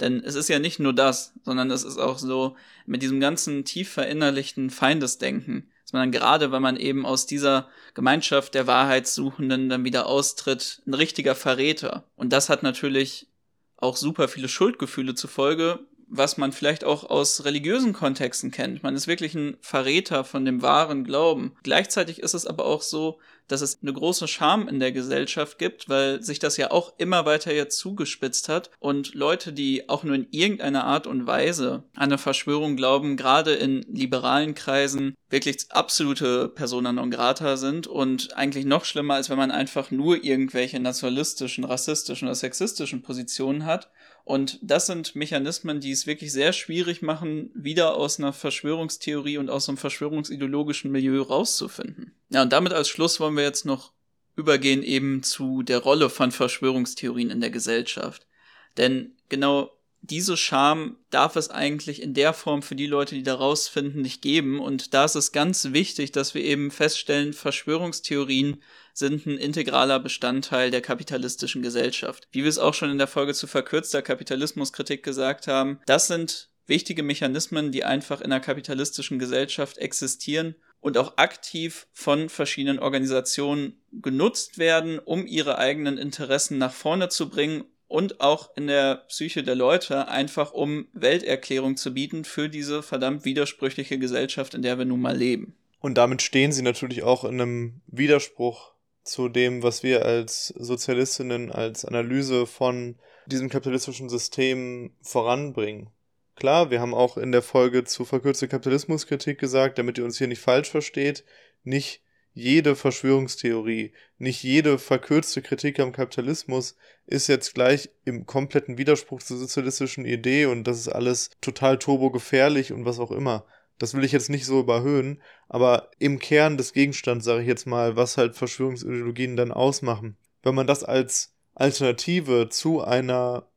[0.00, 3.64] Denn es ist ja nicht nur das, sondern es ist auch so mit diesem ganzen
[3.64, 9.68] tief verinnerlichten Feindesdenken, dass man dann gerade, wenn man eben aus dieser Gemeinschaft der Wahrheitssuchenden
[9.68, 12.04] dann wieder austritt, ein richtiger Verräter.
[12.16, 13.28] Und das hat natürlich
[13.76, 18.82] auch super viele Schuldgefühle zufolge, was man vielleicht auch aus religiösen Kontexten kennt.
[18.82, 21.52] Man ist wirklich ein Verräter von dem wahren Glauben.
[21.62, 23.20] Gleichzeitig ist es aber auch so,
[23.50, 27.26] dass es eine große Scham in der Gesellschaft gibt, weil sich das ja auch immer
[27.26, 28.70] weiter jetzt zugespitzt hat.
[28.78, 33.54] Und Leute, die auch nur in irgendeiner Art und Weise an eine Verschwörung glauben, gerade
[33.54, 37.86] in liberalen Kreisen wirklich absolute Persona non grata sind.
[37.86, 43.64] Und eigentlich noch schlimmer, als wenn man einfach nur irgendwelche nationalistischen, rassistischen oder sexistischen Positionen
[43.64, 43.90] hat
[44.30, 49.50] und das sind Mechanismen, die es wirklich sehr schwierig machen, wieder aus einer Verschwörungstheorie und
[49.50, 52.14] aus einem verschwörungsideologischen Milieu rauszufinden.
[52.28, 53.92] Ja, und damit als Schluss wollen wir jetzt noch
[54.36, 58.28] übergehen eben zu der Rolle von Verschwörungstheorien in der Gesellschaft.
[58.76, 59.72] Denn genau
[60.02, 64.22] diese Scham darf es eigentlich in der Form für die Leute, die da rausfinden, nicht
[64.22, 64.58] geben.
[64.58, 68.62] Und da ist es ganz wichtig, dass wir eben feststellen, Verschwörungstheorien
[68.94, 72.28] sind ein integraler Bestandteil der kapitalistischen Gesellschaft.
[72.32, 76.48] Wie wir es auch schon in der Folge zu verkürzter Kapitalismuskritik gesagt haben, das sind
[76.66, 83.82] wichtige Mechanismen, die einfach in einer kapitalistischen Gesellschaft existieren und auch aktiv von verschiedenen Organisationen
[83.92, 89.42] genutzt werden, um ihre eigenen Interessen nach vorne zu bringen und auch in der Psyche
[89.42, 94.84] der Leute einfach um Welterklärung zu bieten für diese verdammt widersprüchliche Gesellschaft, in der wir
[94.84, 95.56] nun mal leben.
[95.80, 101.50] Und damit stehen sie natürlich auch in einem Widerspruch zu dem, was wir als Sozialistinnen
[101.50, 102.94] als Analyse von
[103.26, 105.90] diesem kapitalistischen System voranbringen.
[106.36, 110.28] Klar, wir haben auch in der Folge zu verkürzter Kapitalismuskritik gesagt, damit ihr uns hier
[110.28, 111.24] nicht falsch versteht,
[111.64, 112.02] nicht
[112.34, 116.76] jede Verschwörungstheorie, nicht jede verkürzte Kritik am Kapitalismus
[117.10, 122.72] ist jetzt gleich im kompletten Widerspruch zur sozialistischen Idee und das ist alles total turbogefährlich
[122.72, 123.44] und was auch immer.
[123.78, 127.66] Das will ich jetzt nicht so überhöhen, aber im Kern des Gegenstands, sage ich jetzt
[127.66, 130.16] mal, was halt Verschwörungsideologien dann ausmachen.
[130.42, 133.48] Wenn man das als Alternative zu einer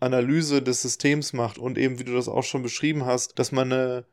[0.00, 3.72] Analyse des Systems macht und eben, wie du das auch schon beschrieben hast, dass man
[3.72, 4.04] eine,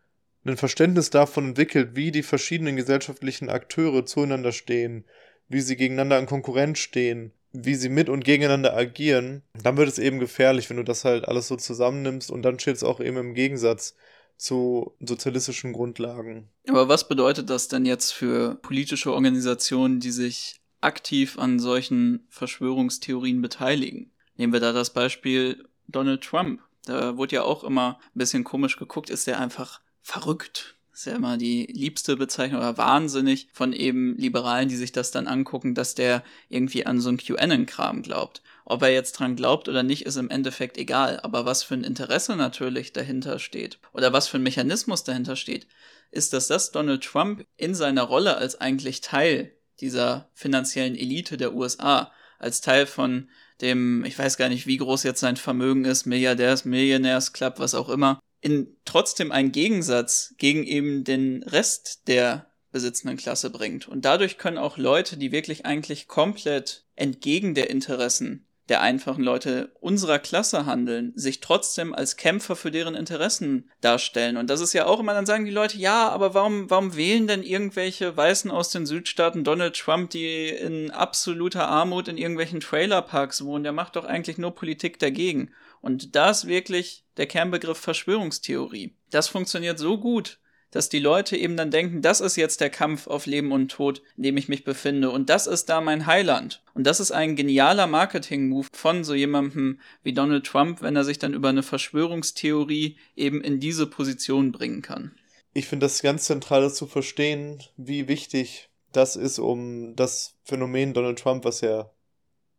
[0.46, 5.06] ein Verständnis davon entwickelt, wie die verschiedenen gesellschaftlichen Akteure zueinander stehen,
[5.50, 10.00] wie sie gegeneinander in Konkurrenz stehen, wie sie mit und gegeneinander agieren, dann wird es
[10.00, 13.18] eben gefährlich, wenn du das halt alles so zusammennimmst und dann steht es auch eben
[13.18, 13.96] im Gegensatz
[14.38, 16.50] zu sozialistischen Grundlagen.
[16.68, 23.42] Aber was bedeutet das denn jetzt für politische Organisationen, die sich aktiv an solchen Verschwörungstheorien
[23.42, 24.12] beteiligen?
[24.38, 26.62] Nehmen wir da das Beispiel Donald Trump.
[26.86, 30.78] Da wurde ja auch immer ein bisschen komisch geguckt, ist der einfach verrückt?
[31.02, 35.28] Ist ja immer die liebste Bezeichnung oder wahnsinnig von eben Liberalen, die sich das dann
[35.28, 38.44] angucken, dass der irgendwie an so einen QAnon-Kram glaubt.
[38.66, 41.20] Ob er jetzt dran glaubt oder nicht, ist im Endeffekt egal.
[41.22, 45.66] Aber was für ein Interesse natürlich dahinter steht oder was für ein Mechanismus dahinter steht,
[46.12, 51.56] ist, dass das Donald Trump in seiner Rolle als eigentlich Teil dieser finanziellen Elite der
[51.56, 53.28] USA, als Teil von
[53.62, 57.74] dem, ich weiß gar nicht, wie groß jetzt sein Vermögen ist, Milliardärs, Millionärs Club, was
[57.74, 63.88] auch immer, in trotzdem einen Gegensatz gegen eben den Rest der besitzenden Klasse bringt.
[63.88, 69.76] Und dadurch können auch Leute, die wirklich eigentlich komplett entgegen der Interessen der einfachen Leute
[69.82, 74.38] unserer Klasse handeln, sich trotzdem als Kämpfer für deren Interessen darstellen.
[74.38, 77.28] Und das ist ja auch immer, dann sagen die Leute, ja, aber warum, warum wählen
[77.28, 83.44] denn irgendwelche Weißen aus den Südstaaten Donald Trump, die in absoluter Armut in irgendwelchen Trailerparks
[83.44, 83.64] wohnen?
[83.66, 85.52] Der macht doch eigentlich nur Politik dagegen.
[85.82, 88.94] Und da ist wirklich der Kernbegriff Verschwörungstheorie.
[89.10, 90.40] Das funktioniert so gut,
[90.72, 94.02] dass die Leute eben dann denken, das ist jetzt der Kampf auf Leben und Tod,
[94.16, 96.64] in dem ich mich befinde und das ist da mein Heiland.
[96.74, 101.20] Und das ist ein genialer Marketing-Move von so jemandem wie Donald Trump, wenn er sich
[101.20, 105.12] dann über eine Verschwörungstheorie eben in diese Position bringen kann.
[105.54, 111.20] Ich finde das ganz zentral zu verstehen, wie wichtig das ist, um das Phänomen Donald
[111.20, 111.92] Trump, was ja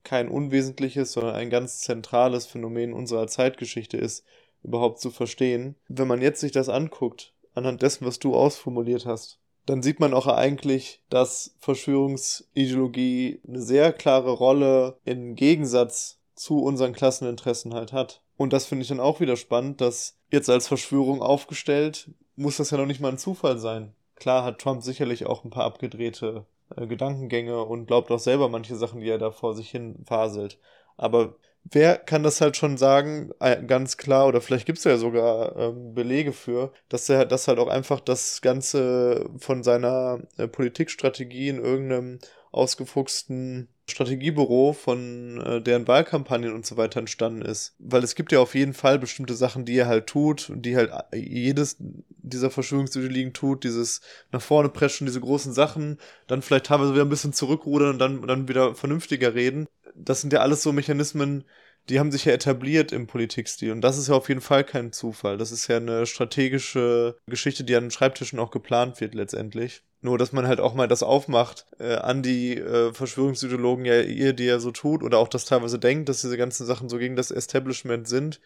[0.05, 4.24] kein unwesentliches, sondern ein ganz zentrales Phänomen unserer Zeitgeschichte ist,
[4.62, 5.76] überhaupt zu verstehen.
[5.88, 10.14] Wenn man jetzt sich das anguckt, anhand dessen, was du ausformuliert hast, dann sieht man
[10.14, 18.22] auch eigentlich, dass Verschwörungsideologie eine sehr klare Rolle im Gegensatz zu unseren Klasseninteressen halt hat.
[18.36, 22.70] Und das finde ich dann auch wieder spannend, dass jetzt als Verschwörung aufgestellt, muss das
[22.70, 23.94] ja noch nicht mal ein Zufall sein.
[24.16, 26.46] Klar hat Trump sicherlich auch ein paar abgedrehte
[26.77, 30.59] äh, Gedankengänge und glaubt auch selber manche Sachen, die er da vor sich hin faselt.
[30.97, 34.97] Aber wer kann das halt schon sagen, äh, ganz klar, oder vielleicht gibt es ja
[34.97, 40.49] sogar ähm, Belege für, dass er das halt auch einfach das Ganze von seiner äh,
[40.49, 42.18] Politikstrategie in irgendeinem
[42.51, 47.74] ausgefuchsten Strategiebüro von äh, deren Wahlkampagnen und so weiter entstanden ist.
[47.78, 50.76] Weil es gibt ja auf jeden Fall bestimmte Sachen, die er halt tut und die
[50.76, 54.01] halt jedes dieser Verschwörungsideologien tut, dieses
[54.32, 58.26] nach vorne preschen, diese großen Sachen, dann vielleicht teilweise wieder ein bisschen zurückrudern und dann,
[58.26, 59.66] dann wieder vernünftiger reden.
[59.95, 61.45] Das sind ja alles so Mechanismen,
[61.88, 63.72] die haben sich ja etabliert im Politikstil.
[63.72, 65.36] Und das ist ja auf jeden Fall kein Zufall.
[65.36, 69.82] Das ist ja eine strategische Geschichte, die an den Schreibtischen auch geplant wird letztendlich.
[70.05, 74.32] Nur, dass man halt auch mal das aufmacht äh, an die äh, Verschwörungsideologen, ja, ihr,
[74.32, 77.14] die ja so tut, oder auch das teilweise denkt, dass diese ganzen Sachen so gegen
[77.14, 78.40] das Establishment sind.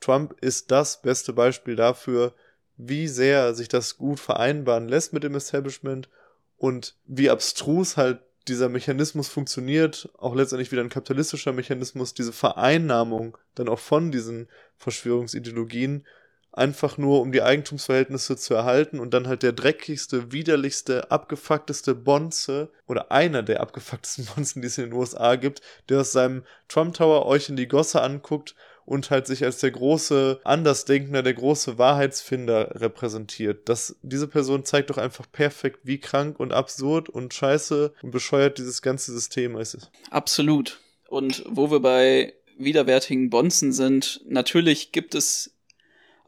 [0.00, 2.32] Trump ist das beste Beispiel dafür,
[2.76, 6.08] wie sehr sich das gut vereinbaren lässt mit dem Establishment
[6.56, 13.36] und wie abstrus halt dieser Mechanismus funktioniert, auch letztendlich wieder ein kapitalistischer Mechanismus, diese Vereinnahmung
[13.54, 16.06] dann auch von diesen Verschwörungsideologien
[16.52, 22.70] einfach nur um die Eigentumsverhältnisse zu erhalten und dann halt der dreckigste, widerlichste, abgefuckteste Bonze
[22.86, 26.94] oder einer der abgefucktesten Bonzen, die es in den USA gibt, der aus seinem Trump
[26.94, 31.78] Tower euch in die Gosse anguckt und halt sich als der große Andersdenkender, der große
[31.78, 33.68] Wahrheitsfinder repräsentiert.
[33.68, 38.58] Das, diese Person zeigt doch einfach perfekt, wie krank und absurd und scheiße und bescheuert
[38.58, 39.90] dieses ganze System ist.
[40.10, 40.80] Absolut.
[41.08, 45.52] Und wo wir bei widerwärtigen Bonzen sind, natürlich gibt es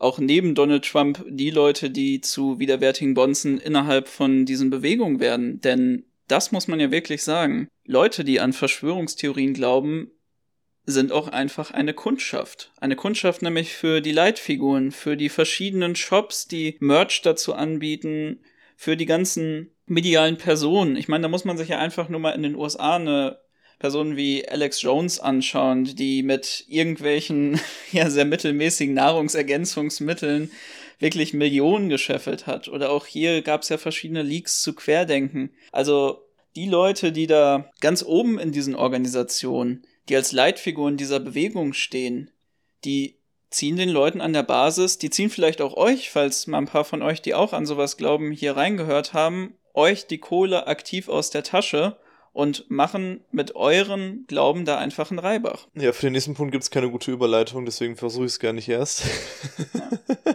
[0.02, 5.60] auch neben Donald Trump die Leute, die zu widerwärtigen Bonzen innerhalb von diesen Bewegungen werden.
[5.60, 7.68] Denn das muss man ja wirklich sagen.
[7.84, 10.10] Leute, die an Verschwörungstheorien glauben,
[10.84, 12.72] sind auch einfach eine Kundschaft.
[12.80, 18.40] Eine Kundschaft nämlich für die Leitfiguren, für die verschiedenen Shops, die Merch dazu anbieten,
[18.76, 20.96] für die ganzen medialen Personen.
[20.96, 23.38] Ich meine, da muss man sich ja einfach nur mal in den USA eine
[23.82, 27.60] Personen wie Alex Jones anschauen, die mit irgendwelchen
[27.92, 30.52] ja sehr mittelmäßigen Nahrungsergänzungsmitteln
[31.00, 32.68] wirklich Millionen gescheffelt hat.
[32.68, 35.50] Oder auch hier gab es ja verschiedene Leaks zu Querdenken.
[35.72, 36.22] Also
[36.54, 42.30] die Leute, die da ganz oben in diesen Organisationen, die als Leitfiguren dieser Bewegung stehen,
[42.84, 43.16] die
[43.50, 46.84] ziehen den Leuten an der Basis, die ziehen vielleicht auch euch, falls mal ein paar
[46.84, 51.30] von euch, die auch an sowas glauben, hier reingehört haben, euch die Kohle aktiv aus
[51.30, 51.96] der Tasche
[52.32, 55.68] und machen mit euren Glauben da einfach einen Reibach.
[55.74, 58.52] Ja, für den nächsten Punkt gibt es keine gute Überleitung, deswegen versuche ich es gar
[58.52, 59.04] nicht erst.
[59.74, 59.90] Ja.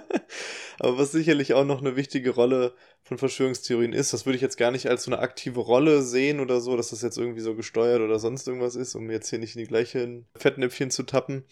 [0.79, 4.57] Aber was sicherlich auch noch eine wichtige Rolle von Verschwörungstheorien ist, das würde ich jetzt
[4.57, 7.55] gar nicht als so eine aktive Rolle sehen oder so, dass das jetzt irgendwie so
[7.55, 11.45] gesteuert oder sonst irgendwas ist, um jetzt hier nicht in die gleichen Fettnäpfchen zu tappen.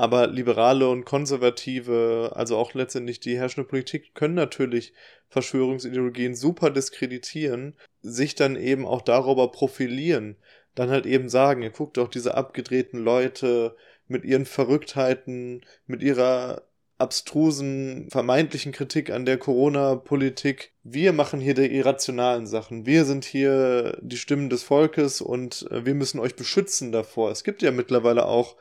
[0.00, 4.94] Aber Liberale und Konservative, also auch letztendlich die herrschende Politik, können natürlich
[5.28, 10.36] Verschwörungsideologien super diskreditieren, sich dann eben auch darüber profilieren,
[10.74, 13.76] dann halt eben sagen, ihr guckt doch diese abgedrehten Leute
[14.08, 16.62] mit ihren Verrücktheiten, mit ihrer
[16.96, 20.72] abstrusen, vermeintlichen Kritik an der Corona-Politik.
[20.82, 22.86] Wir machen hier die irrationalen Sachen.
[22.86, 27.30] Wir sind hier die Stimmen des Volkes und äh, wir müssen euch beschützen davor.
[27.30, 28.56] Es gibt ja mittlerweile auch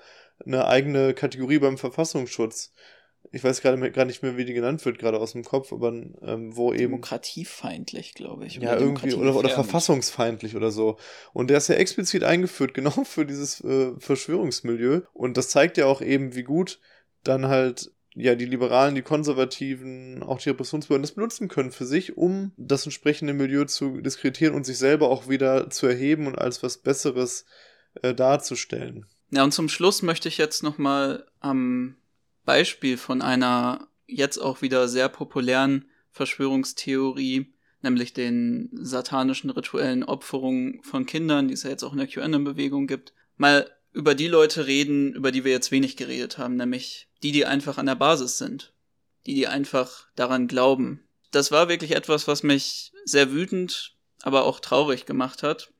[0.45, 2.73] eine eigene Kategorie beim Verfassungsschutz.
[3.31, 5.89] Ich weiß gerade gar nicht mehr, wie die genannt wird, gerade aus dem Kopf, aber
[5.89, 6.83] ähm, wo eben.
[6.83, 8.55] Demokratiefeindlich, glaube ich.
[8.55, 10.97] Ja, irgendwie, oder, oder verfassungsfeindlich oder so.
[11.33, 15.01] Und der ist ja explizit eingeführt, genau für dieses äh, Verschwörungsmilieu.
[15.13, 16.79] Und das zeigt ja auch eben, wie gut
[17.23, 22.17] dann halt ja, die Liberalen, die Konservativen, auch die Repressionsbehörden das benutzen können für sich,
[22.17, 26.63] um das entsprechende Milieu zu diskreditieren und sich selber auch wieder zu erheben und als
[26.63, 27.45] was Besseres
[28.01, 29.05] äh, darzustellen.
[29.31, 31.95] Ja, und zum Schluss möchte ich jetzt nochmal am
[32.45, 41.05] Beispiel von einer jetzt auch wieder sehr populären Verschwörungstheorie, nämlich den satanischen rituellen Opferungen von
[41.05, 45.13] Kindern, die es ja jetzt auch in der QAnon-Bewegung gibt, mal über die Leute reden,
[45.13, 48.73] über die wir jetzt wenig geredet haben, nämlich die, die einfach an der Basis sind,
[49.25, 51.03] die, die einfach daran glauben.
[51.31, 55.71] Das war wirklich etwas, was mich sehr wütend, aber auch traurig gemacht hat.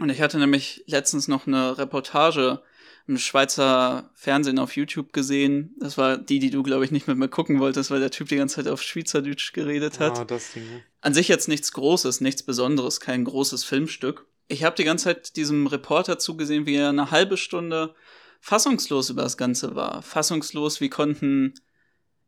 [0.00, 2.62] Und ich hatte nämlich letztens noch eine Reportage
[3.06, 5.74] im Schweizer Fernsehen auf YouTube gesehen.
[5.80, 8.28] Das war die, die du, glaube ich, nicht mit mir gucken wolltest, weil der Typ
[8.28, 10.18] die ganze Zeit auf Schweizerdeutsch geredet hat.
[10.18, 10.64] Ah, das Ding.
[11.00, 14.26] An sich jetzt nichts Großes, nichts Besonderes, kein großes Filmstück.
[14.48, 17.94] Ich habe die ganze Zeit diesem Reporter zugesehen, wie er eine halbe Stunde
[18.40, 20.02] fassungslos über das Ganze war.
[20.02, 21.54] Fassungslos, wie konnten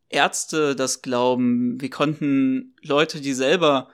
[0.09, 3.89] Ärzte das glauben, wie konnten Leute, die selber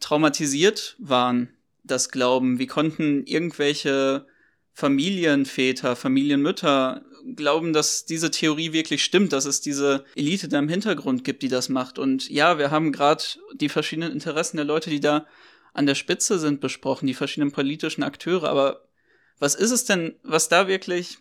[0.00, 1.50] traumatisiert waren,
[1.90, 4.26] das glauben, wie konnten irgendwelche
[4.72, 7.02] Familienväter, Familienmütter
[7.34, 11.48] glauben, dass diese Theorie wirklich stimmt, dass es diese Elite da im Hintergrund gibt, die
[11.48, 11.98] das macht.
[11.98, 13.22] Und ja, wir haben gerade
[13.54, 15.26] die verschiedenen Interessen der Leute, die da
[15.74, 18.48] an der Spitze sind, besprochen, die verschiedenen politischen Akteure.
[18.48, 18.88] Aber
[19.38, 21.18] was ist es denn, was da wirklich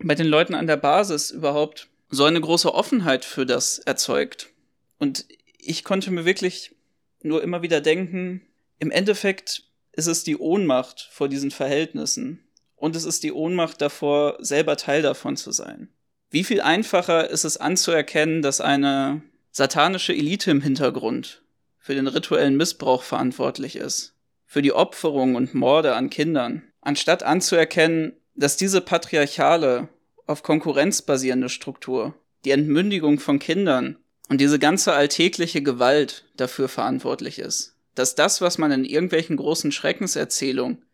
[0.00, 4.50] bei den Leuten an der Basis überhaupt so eine große Offenheit für das erzeugt?
[4.98, 5.26] Und
[5.58, 6.74] ich konnte mir wirklich
[7.22, 8.42] nur immer wieder denken,
[8.78, 12.44] im Endeffekt ist es die Ohnmacht vor diesen Verhältnissen.
[12.76, 15.88] Und es ist die Ohnmacht davor, selber Teil davon zu sein.
[16.30, 21.42] Wie viel einfacher ist es anzuerkennen, dass eine satanische Elite im Hintergrund
[21.78, 24.14] für den rituellen Missbrauch verantwortlich ist,
[24.46, 29.88] für die Opferung und Morde an Kindern, anstatt anzuerkennen, dass diese patriarchale,
[30.26, 32.14] auf Konkurrenz basierende Struktur,
[32.44, 37.71] die Entmündigung von Kindern und diese ganze alltägliche Gewalt dafür verantwortlich ist.
[37.94, 40.84] Dass das, was man in irgendwelchen großen Schreckenserzählungen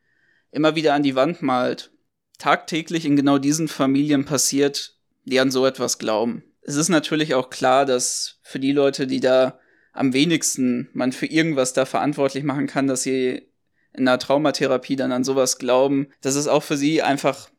[0.51, 1.93] immer wieder an die Wand malt,
[2.39, 6.45] tagtäglich in genau diesen Familien passiert, die an so etwas glauben.
[6.63, 9.59] Es ist natürlich auch klar, dass für die Leute, die da
[9.93, 13.49] am wenigsten man für irgendwas da verantwortlich machen kann, dass sie
[13.93, 17.51] in einer Traumatherapie dann an sowas glauben, dass es auch für sie einfach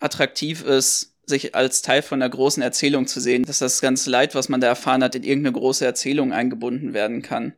[0.00, 4.34] attraktiv ist, sich als Teil von einer großen Erzählung zu sehen, dass das ganze Leid,
[4.34, 7.54] was man da erfahren hat, in irgendeine große Erzählung eingebunden werden kann.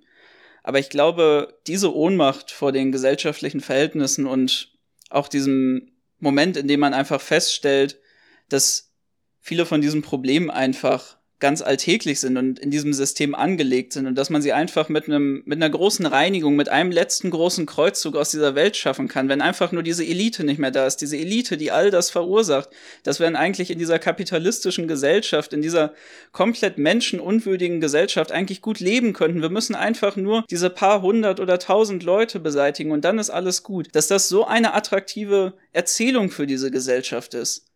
[0.62, 4.72] Aber ich glaube, diese Ohnmacht vor den gesellschaftlichen Verhältnissen und
[5.10, 8.00] auch diesem Moment, in dem man einfach feststellt,
[8.48, 8.92] dass
[9.40, 14.14] viele von diesen Problemen einfach ganz alltäglich sind und in diesem System angelegt sind und
[14.14, 18.14] dass man sie einfach mit einem mit einer großen Reinigung, mit einem letzten großen Kreuzzug
[18.16, 21.16] aus dieser Welt schaffen kann, wenn einfach nur diese Elite nicht mehr da ist, diese
[21.16, 22.70] Elite, die all das verursacht,
[23.02, 25.94] dass wir dann eigentlich in dieser kapitalistischen Gesellschaft, in dieser
[26.30, 29.42] komplett menschenunwürdigen Gesellschaft eigentlich gut leben könnten.
[29.42, 33.64] Wir müssen einfach nur diese paar hundert oder tausend Leute beseitigen und dann ist alles
[33.64, 33.88] gut.
[33.92, 37.66] Dass das so eine attraktive Erzählung für diese Gesellschaft ist.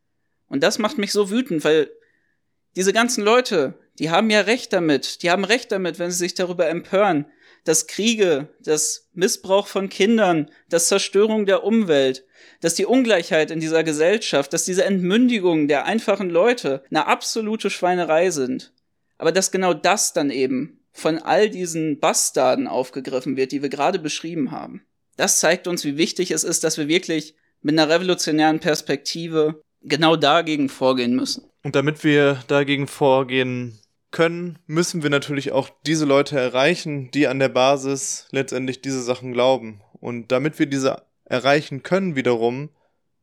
[0.49, 1.91] Und das macht mich so wütend, weil
[2.77, 5.23] diese ganzen Leute, die haben ja recht damit.
[5.23, 7.27] Die haben recht damit, wenn sie sich darüber empören,
[7.65, 12.25] dass Kriege, dass Missbrauch von Kindern, dass Zerstörung der Umwelt,
[12.61, 18.31] dass die Ungleichheit in dieser Gesellschaft, dass diese Entmündigung der einfachen Leute eine absolute Schweinerei
[18.31, 18.73] sind.
[19.19, 23.99] Aber dass genau das dann eben von all diesen Bastarden aufgegriffen wird, die wir gerade
[23.99, 24.83] beschrieben haben.
[25.17, 30.17] Das zeigt uns, wie wichtig es ist, dass wir wirklich mit einer revolutionären Perspektive genau
[30.17, 31.51] dagegen vorgehen müssen.
[31.67, 33.77] Und damit wir dagegen vorgehen
[34.13, 39.33] können, müssen wir natürlich auch diese Leute erreichen, die an der Basis letztendlich diese Sachen
[39.33, 39.81] glauben.
[39.95, 42.69] Und damit wir diese erreichen können wiederum,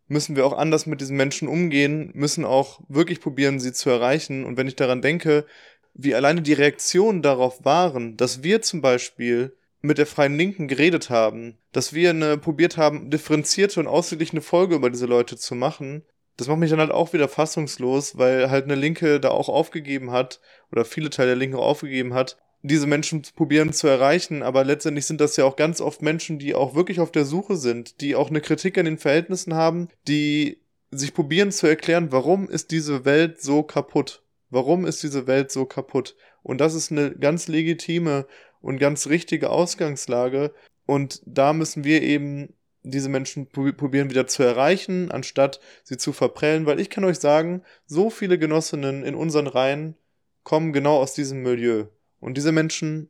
[0.09, 4.43] müssen wir auch anders mit diesen Menschen umgehen, müssen auch wirklich probieren, sie zu erreichen.
[4.43, 5.45] Und wenn ich daran denke,
[5.93, 11.09] wie alleine die Reaktionen darauf waren, dass wir zum Beispiel mit der Freien Linken geredet
[11.09, 16.03] haben, dass wir eine, probiert haben, differenzierte und ausgeglichene Folge über diese Leute zu machen,
[16.37, 20.11] das macht mich dann halt auch wieder fassungslos, weil halt eine Linke da auch aufgegeben
[20.11, 20.39] hat,
[20.71, 25.19] oder viele Teile der Linke aufgegeben hat, diese Menschen probieren zu erreichen, aber letztendlich sind
[25.19, 28.29] das ja auch ganz oft Menschen, die auch wirklich auf der Suche sind, die auch
[28.29, 33.41] eine Kritik an den Verhältnissen haben, die sich probieren zu erklären, warum ist diese Welt
[33.41, 34.23] so kaputt?
[34.49, 36.15] Warum ist diese Welt so kaputt?
[36.41, 38.27] Und das ist eine ganz legitime
[38.61, 40.53] und ganz richtige Ausgangslage.
[40.85, 42.53] Und da müssen wir eben
[42.83, 47.63] diese Menschen probieren wieder zu erreichen, anstatt sie zu verprellen, weil ich kann euch sagen,
[47.85, 49.95] so viele Genossinnen in unseren Reihen
[50.43, 51.85] kommen genau aus diesem Milieu.
[52.19, 53.09] Und diese Menschen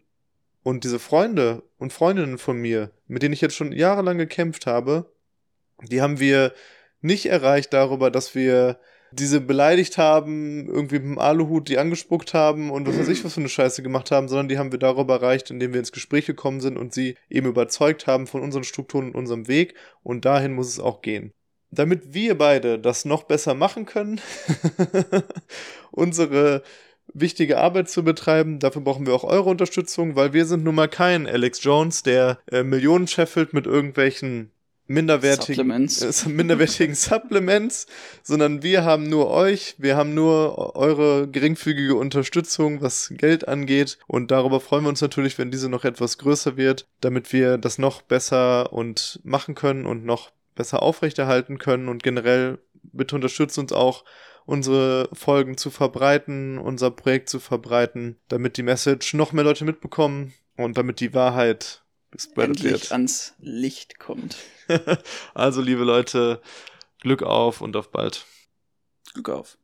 [0.62, 5.12] und diese Freunde und Freundinnen von mir, mit denen ich jetzt schon jahrelang gekämpft habe,
[5.82, 6.54] die haben wir
[7.02, 8.80] nicht erreicht darüber, dass wir
[9.16, 13.34] diese beleidigt haben, irgendwie mit dem Aluhut die angespuckt haben und was weiß ich, was
[13.34, 16.26] für eine Scheiße gemacht haben, sondern die haben wir darüber erreicht, indem wir ins Gespräch
[16.26, 20.54] gekommen sind und sie eben überzeugt haben von unseren Strukturen und unserem Weg und dahin
[20.54, 21.32] muss es auch gehen.
[21.72, 24.22] Damit wir beide das noch besser machen können,
[25.92, 26.62] unsere
[27.14, 28.60] wichtige Arbeit zu betreiben.
[28.60, 32.40] Dafür brauchen wir auch eure Unterstützung, weil wir sind nun mal kein Alex Jones, der
[32.52, 34.53] äh, Millionen scheffelt mit irgendwelchen
[34.88, 36.26] minderwertigen Supplements.
[36.26, 37.88] Äh, minderwertigen Supplements,
[38.22, 43.98] sondern wir haben nur euch, wir haben nur eure geringfügige Unterstützung, was Geld angeht.
[44.08, 47.78] Und darüber freuen wir uns natürlich, wenn diese noch etwas größer wird, damit wir das
[47.78, 51.88] noch besser und machen können und noch besser aufrechterhalten können.
[51.88, 54.04] Und generell bitte unterstützt uns auch
[54.46, 60.34] unsere Folgen zu verbreiten, unser Projekt zu verbreiten, damit die Message noch mehr Leute mitbekommen
[60.58, 61.83] und damit die Wahrheit
[62.14, 62.92] gespreadet wird.
[62.92, 64.38] ans Licht kommt.
[65.34, 66.42] also, liebe Leute,
[67.00, 68.26] Glück auf und auf bald.
[69.14, 69.58] Glück auf.